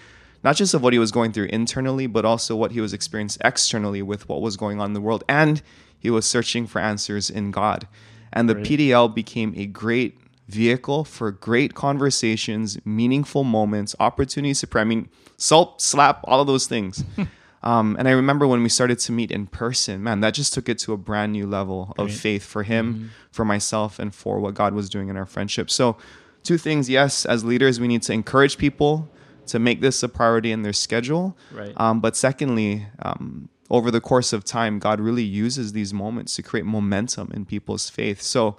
not 0.44 0.56
just 0.56 0.74
of 0.74 0.84
what 0.84 0.94
he 0.94 1.00
was 1.00 1.12
going 1.12 1.32
through 1.32 1.46
internally, 1.46 2.08
but 2.08 2.26
also 2.26 2.56
what 2.56 2.72
he 2.72 2.82
was 2.82 2.94
experiencing 2.94 3.42
externally 3.44 4.02
with 4.02 4.30
what 4.30 4.42
was 4.42 4.58
going 4.58 4.80
on 4.80 4.92
in 4.92 4.94
the 4.94 5.02
world. 5.02 5.24
And 5.28 5.62
he 5.98 6.10
was 6.10 6.26
searching 6.26 6.68
for 6.68 6.80
answers 6.80 7.30
in 7.30 7.52
God. 7.52 7.88
And 8.32 8.50
the 8.50 8.56
PDL 8.56 9.14
became 9.14 9.54
a 9.56 9.68
great 9.68 10.18
vehicle 10.48 11.04
for 11.04 11.32
great 11.32 11.74
conversations, 11.74 12.78
meaningful 12.86 13.44
moments, 13.44 13.96
opportunities 14.00 14.60
to 14.60 14.68
pray. 14.68 14.82
I 14.82 14.86
mean, 14.86 15.10
salt, 15.38 15.82
slap, 15.82 16.22
all 16.26 16.42
of 16.42 16.48
those 16.48 16.68
things. 16.68 17.04
um, 17.64 17.96
and 17.98 18.08
I 18.08 18.12
remember 18.12 18.46
when 18.48 18.62
we 18.62 18.70
started 18.70 19.00
to 19.00 19.12
meet 19.12 19.32
in 19.32 19.48
person, 19.48 20.04
man, 20.04 20.20
that 20.22 20.34
just 20.34 20.54
took 20.54 20.68
it 20.68 20.80
to 20.80 20.94
a 20.94 20.98
brand 20.98 21.32
new 21.32 21.48
level 21.48 21.94
of 21.98 22.14
faith 22.14 22.46
for 22.46 22.64
him, 22.64 22.94
mm-hmm. 22.94 23.06
for 23.32 23.46
myself, 23.46 24.00
and 24.00 24.14
for 24.14 24.40
what 24.40 24.54
God 24.54 24.74
was 24.74 24.90
doing 24.90 25.10
in 25.10 25.18
our 25.18 25.26
friendship. 25.26 25.70
So, 25.70 25.98
two 26.44 26.58
things 26.58 26.90
yes, 26.90 27.26
as 27.26 27.46
leaders, 27.46 27.80
we 27.80 27.88
need 27.88 28.04
to 28.04 28.14
encourage 28.14 28.58
people 28.58 29.10
to 29.48 29.60
make 29.60 29.82
this 29.82 30.04
a 30.04 30.10
priority 30.10 30.52
in 30.52 30.62
their 30.62 30.74
schedule. 30.74 31.38
Right. 31.52 31.74
Um, 31.78 32.00
but 32.00 32.16
secondly, 32.16 32.88
um, 33.02 33.50
over 33.70 33.92
the 33.92 34.02
course 34.02 34.34
of 34.34 34.44
time, 34.44 34.80
God 34.80 35.00
really 35.00 35.24
uses 35.24 35.74
these 35.74 35.94
moments 35.94 36.36
to 36.36 36.44
create 36.44 36.66
momentum 36.66 37.32
in 37.34 37.46
people's 37.46 37.90
faith. 37.90 38.22
So, 38.22 38.58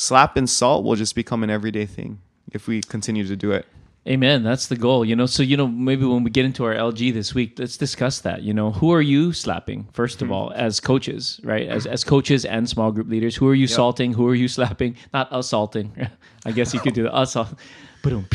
slap 0.00 0.36
and 0.36 0.48
salt 0.48 0.84
will 0.84 0.96
just 0.96 1.14
become 1.14 1.44
an 1.44 1.50
everyday 1.50 1.86
thing 1.86 2.20
if 2.52 2.66
we 2.66 2.80
continue 2.80 3.26
to 3.26 3.36
do 3.36 3.52
it. 3.52 3.66
Amen. 4.08 4.42
That's 4.42 4.66
the 4.66 4.76
goal. 4.76 5.04
You 5.04 5.14
know, 5.14 5.26
so 5.26 5.42
you 5.42 5.58
know, 5.58 5.68
maybe 5.68 6.06
when 6.06 6.24
we 6.24 6.30
get 6.30 6.46
into 6.46 6.64
our 6.64 6.74
LG 6.74 7.12
this 7.12 7.34
week, 7.34 7.58
let's 7.58 7.76
discuss 7.76 8.20
that. 8.20 8.42
You 8.42 8.54
know, 8.54 8.70
who 8.70 8.92
are 8.92 9.02
you 9.02 9.34
slapping 9.34 9.88
first 9.92 10.22
of 10.22 10.28
hmm. 10.28 10.34
all 10.34 10.52
as 10.54 10.80
coaches, 10.80 11.38
right? 11.44 11.68
As 11.68 11.86
as 11.86 12.02
coaches 12.02 12.46
and 12.46 12.66
small 12.66 12.92
group 12.92 13.08
leaders, 13.08 13.36
who 13.36 13.46
are 13.46 13.54
you 13.54 13.66
yep. 13.66 13.76
salting? 13.76 14.14
Who 14.14 14.26
are 14.26 14.34
you 14.34 14.48
slapping? 14.48 14.96
Not 15.12 15.28
assaulting. 15.30 16.08
I 16.46 16.52
guess 16.52 16.72
you 16.72 16.80
could 16.80 16.94
do 16.94 17.02
the 17.02 17.16
assault. 17.16 17.54
Boom, 18.02 18.26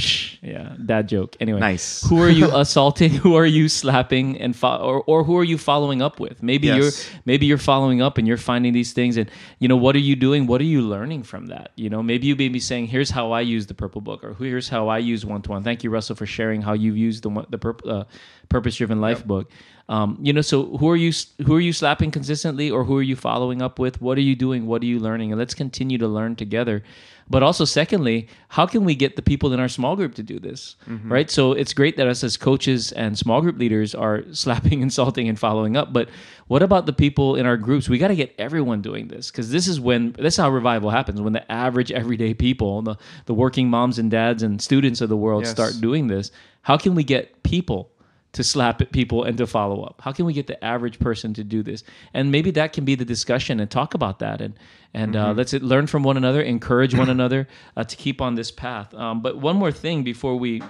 yeah, 0.42 0.76
dad 0.86 1.10
joke. 1.10 1.36
Anyway, 1.40 1.60
nice. 1.60 2.08
who 2.08 2.22
are 2.22 2.30
you 2.30 2.50
assaulting? 2.54 3.12
Who 3.26 3.36
are 3.36 3.46
you 3.46 3.68
slapping? 3.68 4.40
And 4.40 4.56
fo- 4.56 4.78
or 4.78 5.04
or 5.08 5.24
who 5.24 5.38
are 5.38 5.44
you 5.44 5.58
following 5.58 6.02
up 6.02 6.20
with? 6.20 6.44
Maybe 6.44 6.68
yes. 6.68 6.78
you're 6.78 7.22
maybe 7.26 7.46
you're 7.48 7.58
following 7.58 8.02
up 8.02 8.18
and 8.18 8.28
you're 8.28 8.38
finding 8.38 8.74
these 8.74 8.94
things, 8.94 9.18
and 9.18 9.30
you 9.60 9.68
know 9.68 9.76
what 9.76 9.96
are 9.96 10.06
you 10.10 10.16
doing? 10.16 10.46
What 10.46 10.62
are 10.62 10.66
you 10.66 10.82
learning 10.82 11.24
from 11.24 11.48
that? 11.48 11.72
You 11.76 11.90
know, 11.90 12.04
maybe 12.04 12.28
you 12.28 12.36
may 12.36 12.50
be 12.50 12.60
saying, 12.60 12.88
"Here's 12.88 13.10
how 13.10 13.32
I 13.32 13.42
use 13.42 13.66
the 13.66 13.74
purple 13.74 14.02
book," 14.02 14.24
or 14.24 14.34
"Here's 14.36 14.70
how 14.70 14.88
I 14.88 15.00
use 15.00 15.26
one 15.26 15.42
to 15.44 15.52
one." 15.52 15.64
Thank 15.64 15.84
you, 15.84 15.90
Russell, 15.90 16.16
for 16.16 16.28
sharing 16.28 16.62
how 16.62 16.74
you've 16.74 16.98
used 16.98 17.24
the 17.24 17.30
the 17.50 17.90
uh, 17.90 18.04
purpose 18.50 18.76
driven 18.76 19.02
life 19.02 19.20
yep. 19.20 19.28
book. 19.28 19.52
Um, 19.88 20.18
you 20.20 20.34
know, 20.34 20.42
so 20.42 20.78
who 20.78 20.90
are 20.90 20.96
you 20.96 21.12
who 21.46 21.56
are 21.56 21.60
you 21.60 21.72
slapping 21.72 22.10
consistently, 22.10 22.72
or 22.72 22.84
who 22.84 22.98
are 22.98 23.04
you 23.04 23.16
following 23.16 23.62
up 23.62 23.78
with? 23.78 24.02
What 24.02 24.18
are 24.18 24.22
you 24.22 24.36
doing? 24.36 24.66
What 24.66 24.82
are 24.82 24.88
you 24.88 25.00
learning? 25.00 25.32
And 25.32 25.40
let's 25.40 25.54
continue 25.54 25.98
to 26.00 26.08
learn 26.08 26.36
together. 26.36 26.84
But 27.28 27.42
also, 27.42 27.66
secondly, 27.66 28.28
how 28.50 28.68
can 28.68 28.84
we 28.84 28.94
get 28.94 29.16
the 29.16 29.22
people 29.22 29.52
in 29.52 29.60
our 29.60 29.68
small 29.68 29.96
group 29.96 30.14
to 30.16 30.24
do 30.24 30.40
this? 30.40 30.76
Mm-hmm. 30.88 31.12
Right. 31.12 31.32
So 31.32 31.54
it's 31.54 31.74
great 31.74 31.98
that 31.98 32.08
us 32.08 32.24
as 32.24 32.38
coaches 32.38 32.92
and 32.92 33.18
small 33.18 33.42
group 33.42 33.58
leaders 33.58 33.96
are 33.96 34.24
slapping, 34.32 34.82
insulting, 34.82 35.28
and 35.28 35.38
following 35.38 35.76
up. 35.76 35.92
But 35.94 36.10
what 36.48 36.62
about 36.62 36.86
the 36.86 36.94
people 36.94 37.36
in 37.36 37.46
our 37.46 37.58
groups? 37.58 37.90
We 37.90 37.98
got 37.98 38.10
to 38.10 38.16
get 38.16 38.34
everyone 38.38 38.82
doing 38.82 39.08
this 39.08 39.30
because 39.30 39.52
this 39.52 39.68
is 39.68 39.80
when 39.80 40.14
this 40.14 40.36
is 40.36 40.38
how 40.38 40.50
revival 40.50 40.90
happens. 40.90 41.22
When 41.22 41.34
the 41.34 41.52
average 41.52 41.92
everyday 41.92 42.34
people, 42.34 42.82
the 42.82 42.96
the 43.26 43.34
working 43.34 43.70
moms 43.70 44.00
and 44.00 44.10
dads 44.10 44.42
and 44.42 44.60
students 44.62 45.02
of 45.02 45.10
the 45.10 45.18
world 45.18 45.44
yes. 45.44 45.52
start 45.52 45.74
doing 45.80 46.08
this, 46.08 46.32
how 46.62 46.78
can 46.78 46.96
we 46.96 47.04
get 47.04 47.44
people 47.44 47.92
to 48.36 48.44
slap 48.44 48.82
at 48.82 48.92
people 48.92 49.24
and 49.24 49.38
to 49.38 49.48
follow 49.48 49.84
up? 49.84 50.02
How 50.02 50.12
can 50.12 50.26
we 50.26 50.34
get 50.34 50.48
the 50.48 50.64
average 50.64 51.00
person 51.00 51.34
to 51.34 51.44
do 51.44 51.64
this? 51.64 51.84
And 52.14 52.32
maybe 52.32 52.52
that 52.52 52.74
can 52.74 52.86
be 52.86 52.96
the 52.96 53.06
discussion 53.06 53.60
and 53.60 53.70
talk 53.72 53.94
about 53.94 54.20
that 54.20 54.42
and 54.42 54.54
and 54.94 55.16
uh, 55.18 55.20
mm-hmm. 55.20 55.32
uh, 55.32 55.34
let's 55.34 55.54
learn 55.54 55.88
from 55.88 56.04
one 56.04 56.16
another, 56.16 56.42
encourage 56.42 56.96
one 56.96 57.10
another 57.10 57.50
uh, 57.76 57.84
to 57.84 57.96
keep 57.98 58.22
on 58.22 58.36
this 58.36 58.50
path. 58.50 58.94
Um, 58.94 59.22
but 59.22 59.38
one 59.38 59.58
more 59.58 59.72
thing 59.72 60.04
before 60.04 60.38
we 60.38 60.62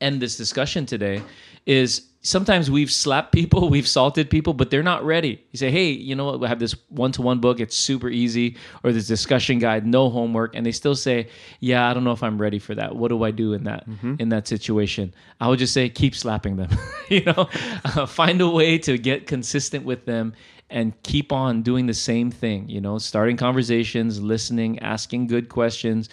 end 0.00 0.20
this 0.20 0.36
discussion 0.36 0.86
today 0.86 1.22
is 1.64 2.07
sometimes 2.22 2.70
we've 2.70 2.90
slapped 2.90 3.32
people, 3.32 3.68
we've 3.70 3.88
salted 3.88 4.30
people, 4.30 4.52
but 4.52 4.70
they're 4.70 4.82
not 4.82 5.04
ready. 5.04 5.44
You 5.52 5.58
say, 5.58 5.70
hey, 5.70 5.90
you 5.90 6.14
know 6.14 6.24
what? 6.24 6.40
We 6.40 6.48
have 6.48 6.58
this 6.58 6.74
one 6.88 7.12
to 7.12 7.22
one 7.22 7.40
book, 7.40 7.60
it's 7.60 7.76
super 7.76 8.08
easy, 8.08 8.56
or 8.82 8.92
this 8.92 9.06
discussion 9.06 9.58
guide, 9.58 9.86
no 9.86 10.10
homework, 10.10 10.54
and 10.54 10.64
they 10.64 10.72
still 10.72 10.94
say, 10.94 11.28
yeah, 11.60 11.88
I 11.88 11.94
don't 11.94 12.04
know 12.04 12.12
if 12.12 12.22
I'm 12.22 12.40
ready 12.40 12.58
for 12.58 12.74
that. 12.74 12.96
What 12.96 13.08
do 13.08 13.22
I 13.22 13.30
do 13.30 13.52
in 13.52 13.64
that 13.64 13.88
mm-hmm. 13.88 14.16
in 14.18 14.28
that 14.30 14.48
situation? 14.48 15.14
I 15.40 15.48
would 15.48 15.58
just 15.58 15.72
say, 15.72 15.88
keep 15.88 16.14
slapping 16.14 16.56
them. 16.56 16.70
you 17.08 17.24
know, 17.24 17.48
uh, 17.84 18.06
find 18.06 18.40
a 18.40 18.48
way 18.48 18.78
to 18.78 18.98
get 18.98 19.26
consistent 19.26 19.84
with 19.84 20.04
them 20.04 20.34
and 20.70 21.00
keep 21.02 21.32
on 21.32 21.62
doing 21.62 21.86
the 21.86 21.94
same 21.94 22.30
thing. 22.30 22.68
You 22.68 22.80
know, 22.80 22.98
starting 22.98 23.36
conversations, 23.36 24.20
listening, 24.20 24.78
asking 24.80 25.28
good 25.28 25.48
questions. 25.48 26.08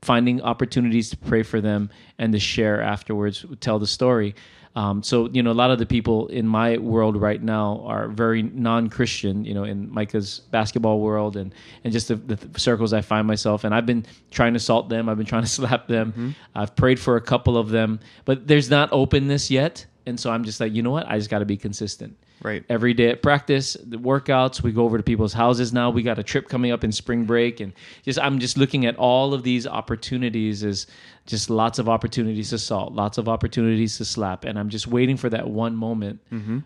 Finding 0.00 0.40
opportunities 0.42 1.10
to 1.10 1.16
pray 1.16 1.42
for 1.42 1.60
them 1.60 1.90
and 2.20 2.32
to 2.32 2.38
share 2.38 2.80
afterwards, 2.80 3.44
tell 3.58 3.80
the 3.80 3.86
story 3.88 4.36
Um, 4.76 5.02
so 5.02 5.28
you 5.30 5.42
know, 5.42 5.50
a 5.50 5.52
lot 5.52 5.70
of 5.70 5.78
the 5.78 5.86
people 5.86 6.28
in 6.28 6.46
my 6.46 6.78
world 6.78 7.20
right 7.20 7.42
now 7.42 7.82
are 7.84 8.08
very 8.08 8.42
non-Christian. 8.42 9.44
You 9.44 9.54
know, 9.54 9.64
in 9.64 9.92
Micah's 9.92 10.40
basketball 10.50 11.00
world 11.00 11.36
and 11.36 11.54
and 11.84 11.92
just 11.92 12.08
the, 12.08 12.16
the 12.16 12.60
circles 12.60 12.92
I 12.92 13.00
find 13.00 13.26
myself. 13.26 13.64
And 13.64 13.74
I've 13.74 13.86
been 13.86 14.06
trying 14.30 14.54
to 14.54 14.60
salt 14.60 14.88
them. 14.88 15.08
I've 15.08 15.16
been 15.16 15.26
trying 15.26 15.42
to 15.42 15.48
slap 15.58 15.88
them. 15.88 16.12
Mm-hmm. 16.12 16.30
I've 16.54 16.76
prayed 16.76 17.00
for 17.00 17.16
a 17.16 17.20
couple 17.20 17.56
of 17.56 17.70
them, 17.70 18.00
but 18.24 18.46
there's 18.46 18.70
not 18.70 18.90
openness 18.92 19.50
yet. 19.50 19.86
And 20.06 20.18
so 20.18 20.30
I'm 20.30 20.44
just 20.44 20.58
like, 20.58 20.72
you 20.72 20.82
know 20.82 20.90
what? 20.90 21.06
I 21.06 21.18
just 21.18 21.28
got 21.28 21.40
to 21.40 21.44
be 21.44 21.56
consistent. 21.56 22.16
Right. 22.42 22.64
Every 22.68 22.94
day 22.94 23.08
at 23.08 23.22
practice, 23.22 23.76
the 23.84 23.96
workouts, 23.96 24.62
we 24.62 24.70
go 24.70 24.84
over 24.84 24.96
to 24.96 25.02
people's 25.02 25.32
houses 25.32 25.72
now. 25.72 25.90
We 25.90 26.02
got 26.02 26.18
a 26.18 26.22
trip 26.22 26.48
coming 26.48 26.70
up 26.70 26.84
in 26.84 26.92
spring 26.92 27.24
break 27.24 27.58
and 27.60 27.72
just 28.04 28.18
I'm 28.18 28.38
just 28.38 28.56
looking 28.56 28.86
at 28.86 28.96
all 28.96 29.34
of 29.34 29.42
these 29.42 29.66
opportunities 29.66 30.62
as 30.62 30.86
just 31.26 31.50
lots 31.50 31.78
of 31.78 31.88
opportunities 31.88 32.50
to 32.50 32.58
salt, 32.58 32.92
lots 32.92 33.18
of 33.18 33.28
opportunities 33.28 33.98
to 33.98 34.04
slap 34.04 34.44
and 34.44 34.58
I'm 34.58 34.68
just 34.68 34.86
waiting 34.86 35.16
for 35.16 35.28
that 35.30 35.48
one 35.48 35.74
moment 35.74 36.20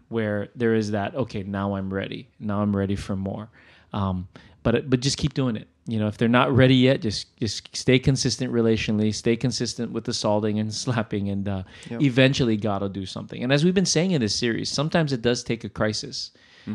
where 0.08 0.48
there 0.54 0.74
is 0.74 0.90
that 0.90 1.14
okay, 1.14 1.42
now 1.42 1.74
I'm 1.76 1.92
ready. 1.92 2.28
Now 2.38 2.60
I'm 2.60 2.76
ready 2.76 2.96
for 2.96 3.16
more. 3.16 3.48
Um, 3.94 4.28
but 4.62 4.88
but 4.90 5.00
just 5.00 5.16
keep 5.16 5.34
doing 5.34 5.56
it. 5.56 5.68
You 5.86 5.98
know, 5.98 6.06
if 6.06 6.16
they're 6.16 6.28
not 6.28 6.54
ready 6.54 6.76
yet, 6.76 7.02
just 7.02 7.36
just 7.38 7.74
stay 7.76 7.98
consistent 7.98 8.52
relationally, 8.52 9.12
stay 9.12 9.36
consistent 9.36 9.90
with 9.90 10.04
the 10.04 10.12
salting 10.12 10.58
and 10.60 10.72
slapping, 10.84 11.28
and 11.28 11.48
uh, 11.48 11.62
eventually 11.90 12.56
God 12.56 12.82
will 12.82 12.88
do 12.88 13.04
something. 13.04 13.42
And 13.42 13.52
as 13.52 13.64
we've 13.64 13.74
been 13.74 13.84
saying 13.84 14.12
in 14.12 14.20
this 14.20 14.34
series, 14.34 14.70
sometimes 14.70 15.12
it 15.12 15.22
does 15.22 15.42
take 15.42 15.64
a 15.64 15.68
crisis 15.68 16.30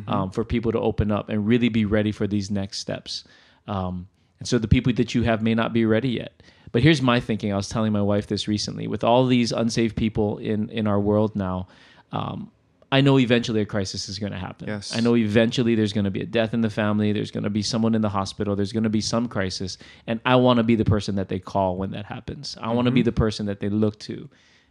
um, 0.08 0.32
for 0.32 0.44
people 0.44 0.72
to 0.74 0.80
open 0.80 1.12
up 1.12 1.30
and 1.30 1.48
really 1.48 1.70
be 1.70 1.86
ready 1.86 2.12
for 2.12 2.28
these 2.28 2.52
next 2.52 2.80
steps. 2.80 3.24
Um, 3.68 4.08
and 4.40 4.48
so 4.48 4.58
the 4.58 4.68
people 4.68 4.94
that 4.94 5.16
you 5.16 5.24
have 5.24 5.42
may 5.42 5.56
not 5.56 5.74
be 5.74 5.86
ready 5.86 6.10
yet. 6.10 6.44
But 6.72 6.84
here's 6.84 7.02
my 7.02 7.20
thinking. 7.20 7.54
I 7.54 7.56
was 7.56 7.70
telling 7.70 7.94
my 7.94 8.02
wife 8.02 8.28
this 8.28 8.48
recently. 8.48 8.88
With 8.88 9.04
all 9.04 9.26
these 9.26 9.52
unsaved 9.52 9.96
people 9.96 10.38
in 10.38 10.70
in 10.70 10.86
our 10.86 11.00
world 11.00 11.36
now, 11.36 11.68
um, 12.12 12.52
I 12.92 13.02
know 13.02 13.20
eventually 13.20 13.60
a 13.62 13.66
crisis 13.66 14.08
is 14.08 14.18
going 14.18 14.32
to 14.32 14.38
happen. 14.38 14.68
Yes. 14.70 14.96
I 14.96 15.02
know 15.02 15.16
eventually 15.16 15.76
there's 15.76 15.92
going 15.92 16.06
to 16.06 16.12
be 16.12 16.22
a 16.22 16.26
death 16.26 16.54
in 16.54 16.62
the 16.62 16.70
family. 16.70 17.12
There's 17.12 17.32
going 17.32 17.44
to 17.44 17.50
be 17.50 17.62
someone 17.62 17.96
in 17.96 18.02
the 18.02 18.10
hospital. 18.10 18.56
There's 18.56 18.72
going 18.72 18.84
to 18.84 18.90
be 18.90 19.02
some 19.02 19.28
crisis, 19.28 19.78
and 20.08 20.22
I 20.26 20.38
want 20.38 20.58
to 20.58 20.64
be 20.64 20.76
the 20.76 20.86
person 20.86 21.16
that 21.16 21.28
they 21.28 21.40
call 21.40 21.76
when 21.76 21.92
that 21.92 22.06
happens. 22.06 22.58
I 22.62 22.72
want 22.74 22.86
to 22.86 22.92
be 22.92 23.02
the 23.02 23.12
person 23.12 23.46
that 23.48 23.60
they 23.60 23.70
look 23.70 24.00
to 24.00 24.30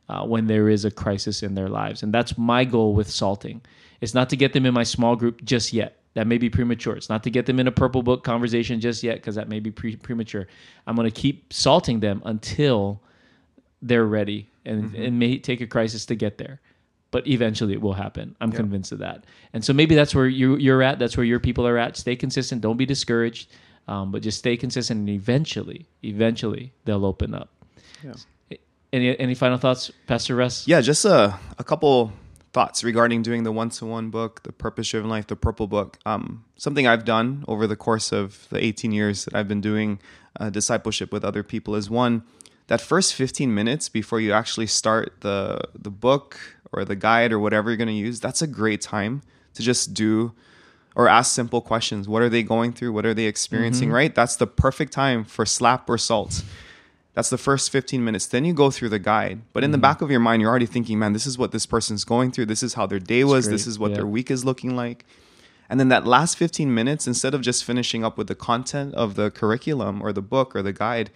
uh, 0.09 0.25
when 0.25 0.47
there 0.47 0.71
is 0.71 0.85
a 0.87 0.91
crisis 0.91 1.43
in 1.43 1.55
their 1.55 1.69
lives, 1.69 2.03
and 2.03 2.13
that's 2.13 2.39
my 2.39 2.65
goal 2.65 2.95
with 2.95 3.11
salting. 3.11 3.61
It's 4.01 4.15
not 4.15 4.31
to 4.31 4.37
get 4.37 4.53
them 4.55 4.65
in 4.65 4.73
my 4.73 4.83
small 4.83 5.17
group 5.17 5.45
just 5.45 5.73
yet. 5.73 5.99
That 6.15 6.27
may 6.27 6.39
be 6.39 6.49
premature. 6.49 6.97
It's 6.97 7.11
not 7.11 7.23
to 7.25 7.31
get 7.31 7.45
them 7.45 7.61
in 7.61 7.67
a 7.67 7.73
purple 7.73 8.03
book 8.03 8.25
conversation 8.25 8.81
just 8.81 9.03
yet 9.03 9.17
because 9.17 9.35
that 9.35 9.51
may 9.51 9.61
be 9.61 9.71
pre- 9.71 9.97
premature. 9.97 10.47
I'm 10.87 10.97
going 10.97 11.11
to 11.11 11.15
keep 11.15 11.53
salting 11.53 12.01
them 12.01 12.23
until 12.25 13.03
they're 13.83 14.07
ready, 14.07 14.49
and 14.65 14.95
it 14.95 15.11
may 15.11 15.39
take 15.39 15.61
a 15.61 15.67
crisis 15.67 16.07
to 16.07 16.15
get 16.15 16.39
there 16.39 16.61
but 17.11 17.27
eventually 17.27 17.73
it 17.73 17.81
will 17.81 17.93
happen. 17.93 18.37
I'm 18.41 18.53
convinced 18.53 18.93
of 18.93 18.99
that. 18.99 19.25
And 19.53 19.65
so 19.65 19.73
maybe 19.73 19.95
that's 19.95 20.15
where 20.15 20.27
you, 20.27 20.57
you're 20.57 20.83
at. 20.83 20.99
That's 20.99 21.17
where 21.17 21.25
your 21.25 21.41
people 21.41 21.67
are 21.67 21.79
at. 21.79 21.97
Stay 21.97 22.17
consistent. 22.17 22.61
Don't 22.61 22.77
be 22.77 22.87
discouraged, 22.87 23.51
um, 23.89 24.11
but 24.11 24.23
just 24.23 24.39
stay 24.39 24.57
consistent, 24.57 25.01
and 25.01 25.09
eventually, 25.09 25.87
eventually 26.03 26.73
they'll 26.85 27.07
open 27.07 27.35
up. 27.35 27.51
Yeah. 28.03 28.59
Any 28.93 29.19
any 29.19 29.35
final 29.35 29.59
thoughts, 29.59 29.91
Pastor 30.07 30.37
Russ? 30.37 30.67
Yeah, 30.67 30.81
just 30.81 31.05
a, 31.05 31.39
a 31.59 31.65
couple 31.65 32.13
thoughts 32.53 32.83
regarding 32.83 33.21
doing 33.21 33.43
the 33.43 33.53
one 33.53 33.69
to 33.69 33.85
one 33.85 34.09
book, 34.09 34.43
the 34.43 34.53
purpose 34.53 34.89
driven 34.89 35.11
life, 35.11 35.27
the 35.27 35.37
purple 35.37 35.67
book. 35.67 35.99
Um, 36.07 36.45
something 36.57 36.87
I've 36.87 37.05
done 37.05 37.45
over 37.47 37.67
the 37.67 37.77
course 37.77 38.13
of 38.13 38.49
the 38.49 38.65
18 38.65 38.93
years 38.93 39.27
that 39.27 39.35
I've 39.35 39.49
been 39.49 39.61
doing 39.61 40.01
uh, 40.41 40.49
discipleship 40.49 41.13
with 41.13 41.23
other 41.23 41.43
people 41.43 41.75
is 41.75 41.91
one, 41.91 42.23
that 42.69 42.81
first 42.81 43.15
15 43.15 43.55
minutes 43.55 43.89
before 43.89 44.21
you 44.21 44.33
actually 44.33 44.67
start 44.67 45.21
the, 45.21 45.61
the 45.75 45.91
book 45.91 46.39
or 46.73 46.85
the 46.85 46.97
guide 46.97 47.33
or 47.33 47.39
whatever 47.39 47.71
you're 47.71 47.77
going 47.77 47.89
to 47.89 47.95
use, 47.95 48.21
that's 48.21 48.43
a 48.43 48.47
great 48.47 48.81
time 48.81 49.23
to 49.55 49.63
just 49.63 49.95
do 49.95 50.33
or 50.95 51.09
ask 51.09 51.33
simple 51.33 51.61
questions. 51.61 52.09
What 52.09 52.23
are 52.23 52.29
they 52.29 52.43
going 52.43 52.73
through? 52.73 52.93
What 52.93 53.05
are 53.07 53.15
they 53.15 53.27
experiencing, 53.27 53.89
mm-hmm. 53.89 53.97
right? 53.97 54.15
That's 54.15 54.37
the 54.37 54.47
perfect 54.47 54.93
time 54.93 55.25
for 55.25 55.45
slap 55.45 55.89
or 55.89 55.99
salt. 55.99 56.43
That's 57.13 57.31
the 57.31 57.39
first 57.39 57.71
15 57.71 58.05
minutes. 58.05 58.27
Then 58.27 58.45
you 58.45 58.53
go 58.53 58.71
through 58.71 58.89
the 58.89 58.99
guide. 58.99 59.43
But 59.53 59.63
in 59.63 59.71
the 59.71 59.77
mm-hmm. 59.77 59.83
back 59.83 60.03
of 60.03 60.11
your 60.11 60.21
mind, 60.21 60.43
you're 60.43 60.51
already 60.51 60.67
thinking, 60.67 60.99
man, 60.99 61.13
this 61.13 61.27
is 61.27 61.39
what 61.39 61.53
this 61.53 61.67
person's 61.67 62.05
going 62.05 62.33
through. 62.33 62.47
This 62.47 62.63
is 62.63 62.75
how 62.75 62.87
their 62.87 62.99
day 62.99 63.25
was. 63.25 63.49
This 63.49 63.67
is 63.67 63.79
what 63.79 63.91
Yeah. 63.91 63.99
their 63.99 64.07
week 64.07 64.31
is 64.31 64.45
looking 64.45 64.75
like. 64.75 65.05
And 65.69 65.81
then 65.81 65.89
that 65.89 66.07
last 66.07 66.37
15 66.37 66.73
minutes, 66.75 67.07
instead 67.07 67.35
of 67.35 67.41
just 67.41 67.65
finishing 67.65 68.05
up 68.05 68.17
with 68.17 68.29
the 68.29 68.35
content 68.35 68.95
of 68.95 69.15
the 69.15 69.31
curriculum 69.31 70.03
or 70.03 70.13
the 70.13 70.23
book 70.23 70.55
or 70.55 70.63
the 70.63 70.73
guide, 70.73 71.11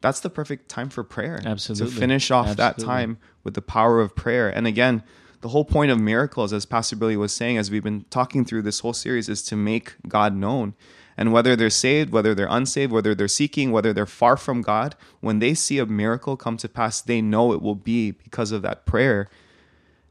that's 0.00 0.20
the 0.20 0.30
perfect 0.30 0.68
time 0.68 0.88
for 0.88 1.02
prayer. 1.02 1.40
Absolutely. 1.44 1.92
To 1.92 2.00
finish 2.00 2.30
off 2.30 2.56
that 2.56 2.78
time 2.78 3.18
with 3.42 3.54
the 3.54 3.62
power 3.62 4.00
of 4.00 4.14
prayer. 4.14 4.48
And 4.48 4.66
again, 4.66 5.02
the 5.40 5.48
whole 5.48 5.64
point 5.64 5.90
of 5.90 6.00
miracles, 6.00 6.52
as 6.52 6.66
Pastor 6.66 6.96
Billy 6.96 7.16
was 7.16 7.32
saying, 7.32 7.58
as 7.58 7.70
we've 7.70 7.82
been 7.82 8.04
talking 8.10 8.44
through 8.44 8.62
this 8.62 8.80
whole 8.80 8.92
series, 8.92 9.28
is 9.28 9.42
to 9.44 9.56
make 9.56 9.94
God 10.06 10.34
known. 10.34 10.74
And 11.16 11.32
whether 11.32 11.56
they're 11.56 11.70
saved, 11.70 12.10
whether 12.12 12.34
they're 12.34 12.48
unsaved, 12.48 12.92
whether 12.92 13.14
they're 13.14 13.26
seeking, 13.26 13.72
whether 13.72 13.92
they're 13.92 14.06
far 14.06 14.36
from 14.36 14.62
God, 14.62 14.94
when 15.20 15.40
they 15.40 15.54
see 15.54 15.78
a 15.78 15.86
miracle 15.86 16.36
come 16.36 16.56
to 16.58 16.68
pass, 16.68 17.00
they 17.00 17.20
know 17.20 17.52
it 17.52 17.60
will 17.60 17.74
be 17.74 18.12
because 18.12 18.52
of 18.52 18.62
that 18.62 18.86
prayer 18.86 19.28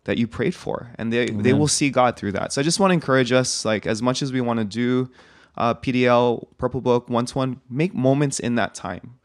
that 0.03 0.17
you 0.17 0.27
prayed 0.27 0.55
for. 0.55 0.91
And 0.97 1.11
they, 1.11 1.27
they 1.29 1.53
will 1.53 1.69
see 1.69 1.89
God 1.89 2.17
through 2.17 2.33
that. 2.33 2.51
So 2.51 2.61
I 2.61 2.63
just 2.63 2.79
want 2.79 2.91
to 2.91 2.93
encourage 2.93 3.31
us, 3.31 3.63
like, 3.63 3.85
as 3.85 4.01
much 4.01 4.21
as 4.21 4.33
we 4.33 4.41
want 4.41 4.59
to 4.59 4.65
do 4.65 5.09
uh, 5.55 5.73
PDL, 5.75 6.47
Purple 6.57 6.81
Book, 6.81 7.09
one 7.09 7.25
to 7.25 7.37
one, 7.37 7.61
make 7.69 7.93
moments 7.93 8.39
in 8.39 8.55
that 8.55 8.73
time 8.75 9.17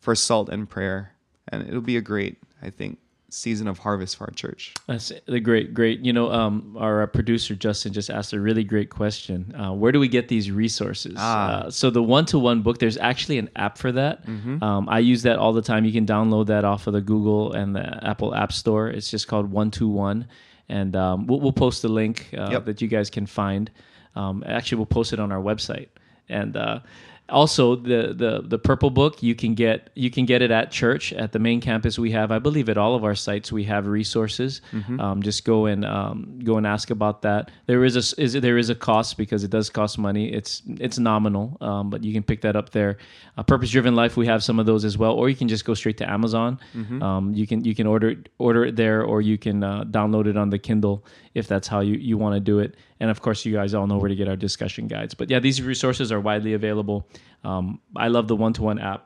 for 0.00 0.14
salt 0.14 0.48
and 0.48 0.68
prayer. 0.68 1.12
And 1.48 1.66
it'll 1.66 1.80
be 1.80 1.96
a 1.96 2.02
great, 2.02 2.38
I 2.62 2.70
think, 2.70 2.98
season 3.30 3.68
of 3.68 3.78
harvest 3.78 4.16
for 4.16 4.24
our 4.24 4.30
church. 4.30 4.72
That's 4.86 5.12
the 5.26 5.40
great, 5.40 5.74
great. 5.74 6.00
You 6.00 6.12
know, 6.14 6.32
um, 6.32 6.76
our 6.78 7.02
uh, 7.02 7.06
producer 7.06 7.54
Justin 7.54 7.92
just 7.92 8.08
asked 8.08 8.32
a 8.32 8.40
really 8.40 8.64
great 8.64 8.88
question. 8.90 9.54
Uh, 9.54 9.72
where 9.74 9.92
do 9.92 10.00
we 10.00 10.08
get 10.08 10.28
these 10.28 10.50
resources? 10.50 11.14
Ah. 11.18 11.50
Uh, 11.50 11.70
so 11.70 11.90
the 11.90 12.02
one-to-one 12.02 12.62
book, 12.62 12.78
there's 12.78 12.96
actually 12.96 13.38
an 13.38 13.50
app 13.56 13.76
for 13.76 13.92
that. 13.92 14.26
Mm-hmm. 14.26 14.62
Um, 14.62 14.88
I 14.88 15.00
use 15.00 15.22
that 15.22 15.38
all 15.38 15.52
the 15.52 15.62
time. 15.62 15.84
You 15.84 15.92
can 15.92 16.06
download 16.06 16.46
that 16.46 16.64
off 16.64 16.86
of 16.86 16.94
the 16.94 17.02
Google 17.02 17.52
and 17.52 17.76
the 17.76 18.02
Apple 18.06 18.34
App 18.34 18.52
Store. 18.52 18.88
It's 18.88 19.10
just 19.10 19.28
called 19.28 19.50
One 19.50 19.70
to 19.72 19.88
One, 19.88 20.26
and 20.70 20.96
um, 20.96 21.26
we'll, 21.26 21.40
we'll 21.40 21.52
post 21.52 21.82
the 21.82 21.88
link 21.88 22.30
uh, 22.36 22.48
Yep. 22.50 22.64
that 22.64 22.80
you 22.82 22.88
guys 22.88 23.10
can 23.10 23.26
find. 23.26 23.70
Um, 24.16 24.42
actually, 24.46 24.76
we'll 24.76 24.86
post 24.86 25.12
it 25.12 25.20
on 25.20 25.32
our 25.32 25.40
website, 25.40 25.88
and 26.30 26.56
uh, 26.56 26.80
also 27.30 27.76
the 27.76 28.14
the 28.14 28.42
the 28.46 28.58
purple 28.58 28.90
book 28.90 29.22
you 29.22 29.34
can 29.34 29.54
get 29.54 29.90
you 29.94 30.10
can 30.10 30.24
get 30.24 30.40
it 30.42 30.50
at 30.50 30.70
church 30.70 31.12
at 31.12 31.32
the 31.32 31.38
main 31.38 31.60
campus 31.60 31.98
we 31.98 32.10
have. 32.12 32.30
I 32.32 32.38
believe 32.38 32.68
at 32.68 32.78
all 32.78 32.94
of 32.94 33.04
our 33.04 33.14
sites 33.14 33.52
we 33.52 33.64
have 33.64 33.86
resources. 33.86 34.60
Um, 35.00 35.22
just 35.22 35.44
go 35.44 35.66
and 35.66 35.84
um, 35.84 36.38
go 36.42 36.56
and 36.56 36.66
ask 36.66 36.90
about 36.90 37.22
that. 37.22 37.50
There 37.66 37.84
is 37.84 37.96
a 37.96 38.20
is 38.20 38.32
there 38.32 38.58
is 38.58 38.70
a 38.70 38.74
cost 38.74 39.16
because 39.18 39.44
it 39.44 39.50
does 39.50 39.68
cost 39.70 39.98
money. 39.98 40.32
It's 40.32 40.62
it's 40.80 40.98
nominal 40.98 41.56
um, 41.60 41.90
but 41.90 42.02
you 42.04 42.12
can 42.12 42.22
pick 42.22 42.40
that 42.42 42.56
up 42.56 42.70
there. 42.70 42.96
Uh, 43.36 43.42
purpose 43.42 43.70
driven 43.70 43.94
life 43.94 44.16
we 44.16 44.26
have 44.26 44.42
some 44.42 44.58
of 44.58 44.66
those 44.66 44.84
as 44.84 44.96
well 44.96 45.12
or 45.12 45.28
you 45.28 45.36
can 45.36 45.48
just 45.48 45.64
go 45.64 45.74
straight 45.74 45.98
to 45.98 46.10
amazon. 46.10 46.58
Um, 47.02 47.34
you 47.34 47.46
can 47.46 47.64
you 47.64 47.74
can 47.74 47.86
order 47.86 48.16
order 48.38 48.64
it 48.64 48.76
there 48.76 49.02
or 49.02 49.20
you 49.20 49.36
can 49.38 49.62
uh, 49.62 49.84
download 49.84 50.26
it 50.26 50.36
on 50.36 50.50
the 50.50 50.58
kindle 50.58 51.04
if 51.34 51.46
that's 51.46 51.68
how 51.68 51.80
you, 51.80 51.94
you 51.94 52.16
want 52.18 52.34
to 52.34 52.40
do 52.40 52.58
it 52.58 52.74
and 53.00 53.10
of 53.10 53.20
course 53.22 53.44
you 53.44 53.52
guys 53.52 53.74
all 53.74 53.86
know 53.86 53.98
where 53.98 54.08
to 54.08 54.16
get 54.16 54.28
our 54.28 54.36
discussion 54.36 54.86
guides 54.88 55.14
but 55.14 55.30
yeah 55.30 55.38
these 55.38 55.62
resources 55.62 56.10
are 56.12 56.20
widely 56.20 56.52
available 56.54 57.08
um, 57.44 57.80
i 57.96 58.08
love 58.08 58.28
the 58.28 58.36
one-to-one 58.36 58.78
app 58.78 59.04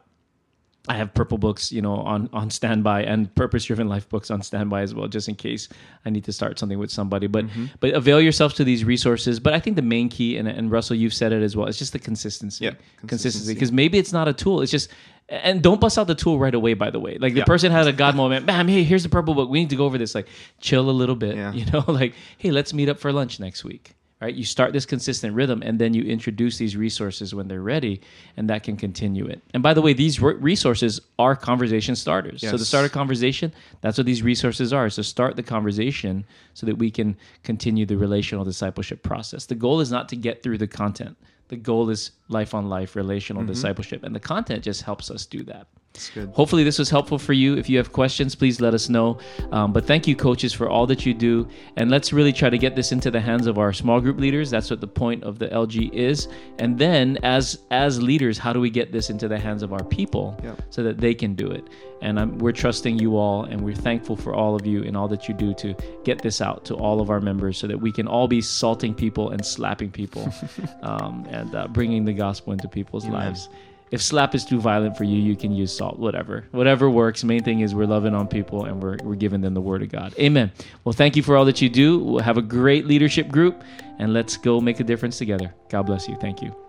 I 0.89 0.95
have 0.95 1.15
purple 1.15 1.39
books, 1.39 1.71
you 1.71 1.81
know, 1.81 1.95
on 1.95 2.29
on 2.33 2.51
standby 2.51 3.05
and 3.05 3.33
purpose 3.37 3.63
driven 3.67 3.89
life 3.89 4.09
books 4.09 4.33
on 4.33 4.43
standby 4.43 4.83
as 4.83 4.93
well, 4.93 5.07
just 5.07 5.29
in 5.29 5.37
case 5.37 5.69
I 6.05 6.11
need 6.11 6.25
to 6.25 6.33
start 6.33 6.59
something 6.59 6.77
with 6.77 6.91
somebody. 6.91 7.29
But 7.29 7.47
Mm-hmm. 7.47 7.67
but 7.79 7.95
avail 7.95 8.21
yourselves 8.21 8.55
to 8.55 8.65
these 8.65 8.85
resources. 8.85 9.39
But 9.39 9.53
I 9.55 9.61
think 9.61 9.77
the 9.77 9.83
main 9.83 10.09
key, 10.09 10.37
and, 10.39 10.49
and 10.49 10.73
Russell, 10.73 10.97
you've 10.97 11.15
said 11.15 11.33
it 11.33 11.41
as 11.41 11.55
well, 11.57 11.69
it's 11.69 11.79
just 11.79 11.93
the 11.93 12.01
consistency. 12.01 12.65
Yeah, 12.65 12.71
consistency. 12.71 13.07
consistency. 13.07 13.55
Because 13.55 13.71
maybe 13.71 13.97
it's 13.97 14.13
not 14.13 14.27
a 14.27 14.33
tool. 14.33 14.61
It's 14.61 14.73
just 14.73 14.91
and 15.33 15.62
don't 15.62 15.81
bust 15.81 15.99
out 15.99 16.07
the 16.07 16.15
tool 16.15 16.39
right 16.39 16.55
away. 16.55 16.75
By 16.75 16.91
the 16.91 17.01
way, 17.01 17.17
like 17.19 17.33
the 17.33 17.41
Yeah. 17.41 17.45
person 17.45 17.73
had 17.73 17.87
a 17.87 17.93
God 17.93 18.15
moment. 18.15 18.47
Bam! 18.47 18.69
Hey, 18.69 18.85
here's 18.85 19.03
the 19.03 19.09
purple 19.09 19.35
book. 19.35 19.49
We 19.49 19.61
need 19.61 19.71
to 19.71 19.77
go 19.77 19.87
over 19.87 19.99
this. 19.99 20.15
Like, 20.15 20.29
chill 20.61 20.89
a 20.89 20.93
little 20.93 21.17
bit. 21.17 21.37
Yeah. 21.37 21.53
You 21.53 21.65
know, 21.67 21.85
like, 21.89 22.15
hey, 22.39 22.51
let's 22.51 22.73
meet 22.75 22.89
up 22.89 22.99
for 22.99 23.12
lunch 23.12 23.41
next 23.41 23.65
week. 23.65 23.93
Right? 24.21 24.35
You 24.37 24.45
start 24.45 24.73
this 24.73 24.87
consistent 24.87 25.35
rhythm, 25.35 25.62
and 25.62 25.81
then 25.81 25.95
you 25.95 26.05
introduce 26.05 26.57
these 26.57 26.77
resources 26.77 27.35
when 27.35 27.49
they're 27.49 27.61
ready, 27.61 28.01
and 28.37 28.49
that 28.51 28.62
can 28.62 28.77
continue 28.77 29.27
it. 29.27 29.43
And 29.53 29.65
by 29.65 29.75
the 29.75 29.83
way, 29.83 29.95
these 29.95 30.21
resources 30.21 31.01
are 31.19 31.35
conversation 31.35 31.97
starters. 31.97 32.41
So 32.43 32.53
to 32.53 32.65
start 32.65 32.87
a 32.87 32.89
conversation, 32.89 33.53
that's 33.81 33.99
what 33.99 34.07
these 34.07 34.23
resources 34.23 34.73
are. 34.73 34.89
So 34.91 35.03
start 35.03 35.35
the 35.35 35.43
conversation 35.43 36.25
so 36.55 36.67
that 36.67 36.77
we 36.79 36.89
can 36.89 37.17
continue 37.43 37.85
the 37.85 37.97
relational 37.97 38.45
discipleship 38.45 39.03
process. 39.03 39.47
The 39.47 39.57
goal 39.57 39.81
is 39.81 39.91
not 39.91 40.09
to 40.11 40.17
get 40.17 40.45
through 40.45 40.59
the 40.59 40.69
content. 40.69 41.17
The 41.49 41.57
goal 41.57 41.91
is 41.91 42.12
life 42.33 42.55
on 42.55 42.69
life 42.69 42.97
relational 42.97 43.43
Mm-hmm. 43.43 43.53
discipleship, 43.53 44.03
and 44.05 44.15
the 44.15 44.21
content 44.21 44.62
just 44.65 44.83
helps 44.83 45.11
us 45.11 45.27
do 45.27 45.43
that. 45.45 45.67
It's 45.95 46.09
good. 46.09 46.31
Hopefully, 46.31 46.65
this 46.65 46.79
was 46.79 46.89
helpful 46.89 47.19
for 47.19 47.35
you. 47.35 47.55
If 47.59 47.69
you 47.69 47.77
have 47.77 47.93
questions, 47.93 48.35
please 48.35 48.62
let 48.62 48.73
us 48.73 48.89
know. 48.89 49.19
Um, 49.51 49.75
but 49.75 49.85
thank 49.87 50.07
you, 50.07 50.17
coaches, 50.17 50.51
for 50.55 50.67
all 50.71 50.87
that 50.87 51.05
you 51.05 51.12
do. 51.12 51.47
And 51.77 51.91
let's 51.91 52.15
really 52.15 52.33
try 52.33 52.49
to 52.49 52.57
get 52.57 52.75
this 52.77 52.93
into 52.93 53.11
the 53.11 53.21
hands 53.21 53.47
of 53.47 53.59
our 53.59 53.75
small 53.75 54.01
group 54.01 54.19
leaders. 54.19 54.49
That's 54.51 54.71
what 54.71 54.81
the 54.81 54.87
point 54.87 55.23
of 55.23 55.39
the 55.39 55.49
LG 55.49 55.93
is. 55.93 56.29
And 56.59 56.79
then, 56.79 57.19
as 57.23 57.59
as 57.71 58.01
leaders, 58.03 58.39
how 58.39 58.55
do 58.55 58.61
we 58.61 58.71
get 58.71 58.91
this 58.91 59.11
into 59.11 59.29
the 59.29 59.39
hands 59.39 59.62
of 59.62 59.75
our 59.75 59.85
people 59.85 60.35
Yep. 60.43 60.62
so 60.71 60.83
that 60.83 60.97
they 60.99 61.12
can 61.15 61.35
do 61.35 61.51
it? 61.51 61.65
And 62.01 62.19
I'm, 62.19 62.39
we're 62.39 62.53
trusting 62.53 62.99
you 62.99 63.17
all, 63.19 63.45
and 63.45 63.61
we're 63.61 63.77
thankful 63.77 64.17
for 64.17 64.35
all 64.35 64.57
of 64.57 64.67
you 64.67 64.83
and 64.83 64.97
all 64.97 65.07
that 65.09 65.29
you 65.29 65.35
do 65.35 65.53
to 65.55 65.75
get 66.05 66.21
this 66.23 66.41
out 66.41 66.65
to 66.65 66.75
all 66.75 67.01
of 67.03 67.11
our 67.11 67.21
members, 67.21 67.59
so 67.59 67.67
that 67.69 67.79
we 67.79 67.93
can 67.93 68.09
all 68.09 68.27
be 68.27 68.41
salting 68.41 68.93
people 68.95 69.31
and 69.31 69.45
slapping 69.45 69.91
people, 69.91 70.33
um, 70.83 71.27
and 71.31 71.55
uh, 71.55 71.69
bringing 71.69 72.05
the 72.07 72.12
gospel 72.25 72.52
into 72.52 72.69
people's 72.69 73.07
lives 73.07 73.49
if 73.93 74.00
slap 74.00 74.35
is 74.35 74.45
too 74.45 74.59
violent 74.59 74.97
for 74.97 75.05
you, 75.05 75.19
you 75.19 75.37
can 75.37 75.52
use 75.55 75.76
salt, 75.76 75.99
whatever. 75.99 76.47
Whatever 76.50 76.88
works. 76.88 77.23
Main 77.23 77.45
thing 77.45 77.61
is 77.61 77.75
we're 77.75 77.87
loving 77.87 78.14
on 78.14 78.26
people 78.26 78.64
and 78.64 78.83
we're, 78.83 78.97
we're 79.05 79.14
giving 79.14 79.43
them 79.43 79.52
the 79.52 79.61
word 79.61 79.83
of 79.83 79.91
God. 79.91 80.19
Amen. 80.19 80.50
Well, 80.83 80.95
thank 80.95 81.14
you 81.14 81.23
for 81.23 81.37
all 81.37 81.45
that 81.45 81.61
you 81.61 81.69
do. 81.69 81.99
We'll 81.99 82.25
have 82.25 82.38
a 82.38 82.43
great 82.43 82.87
leadership 82.87 83.29
group 83.29 83.62
and 83.99 84.14
let's 84.14 84.38
go 84.38 84.61
make 84.61 84.81
a 84.81 84.85
difference 84.85 85.19
together. 85.19 85.55
God 85.69 85.83
bless 85.83 86.09
you. 86.09 86.17
Thank 86.17 86.41
you. 86.41 86.62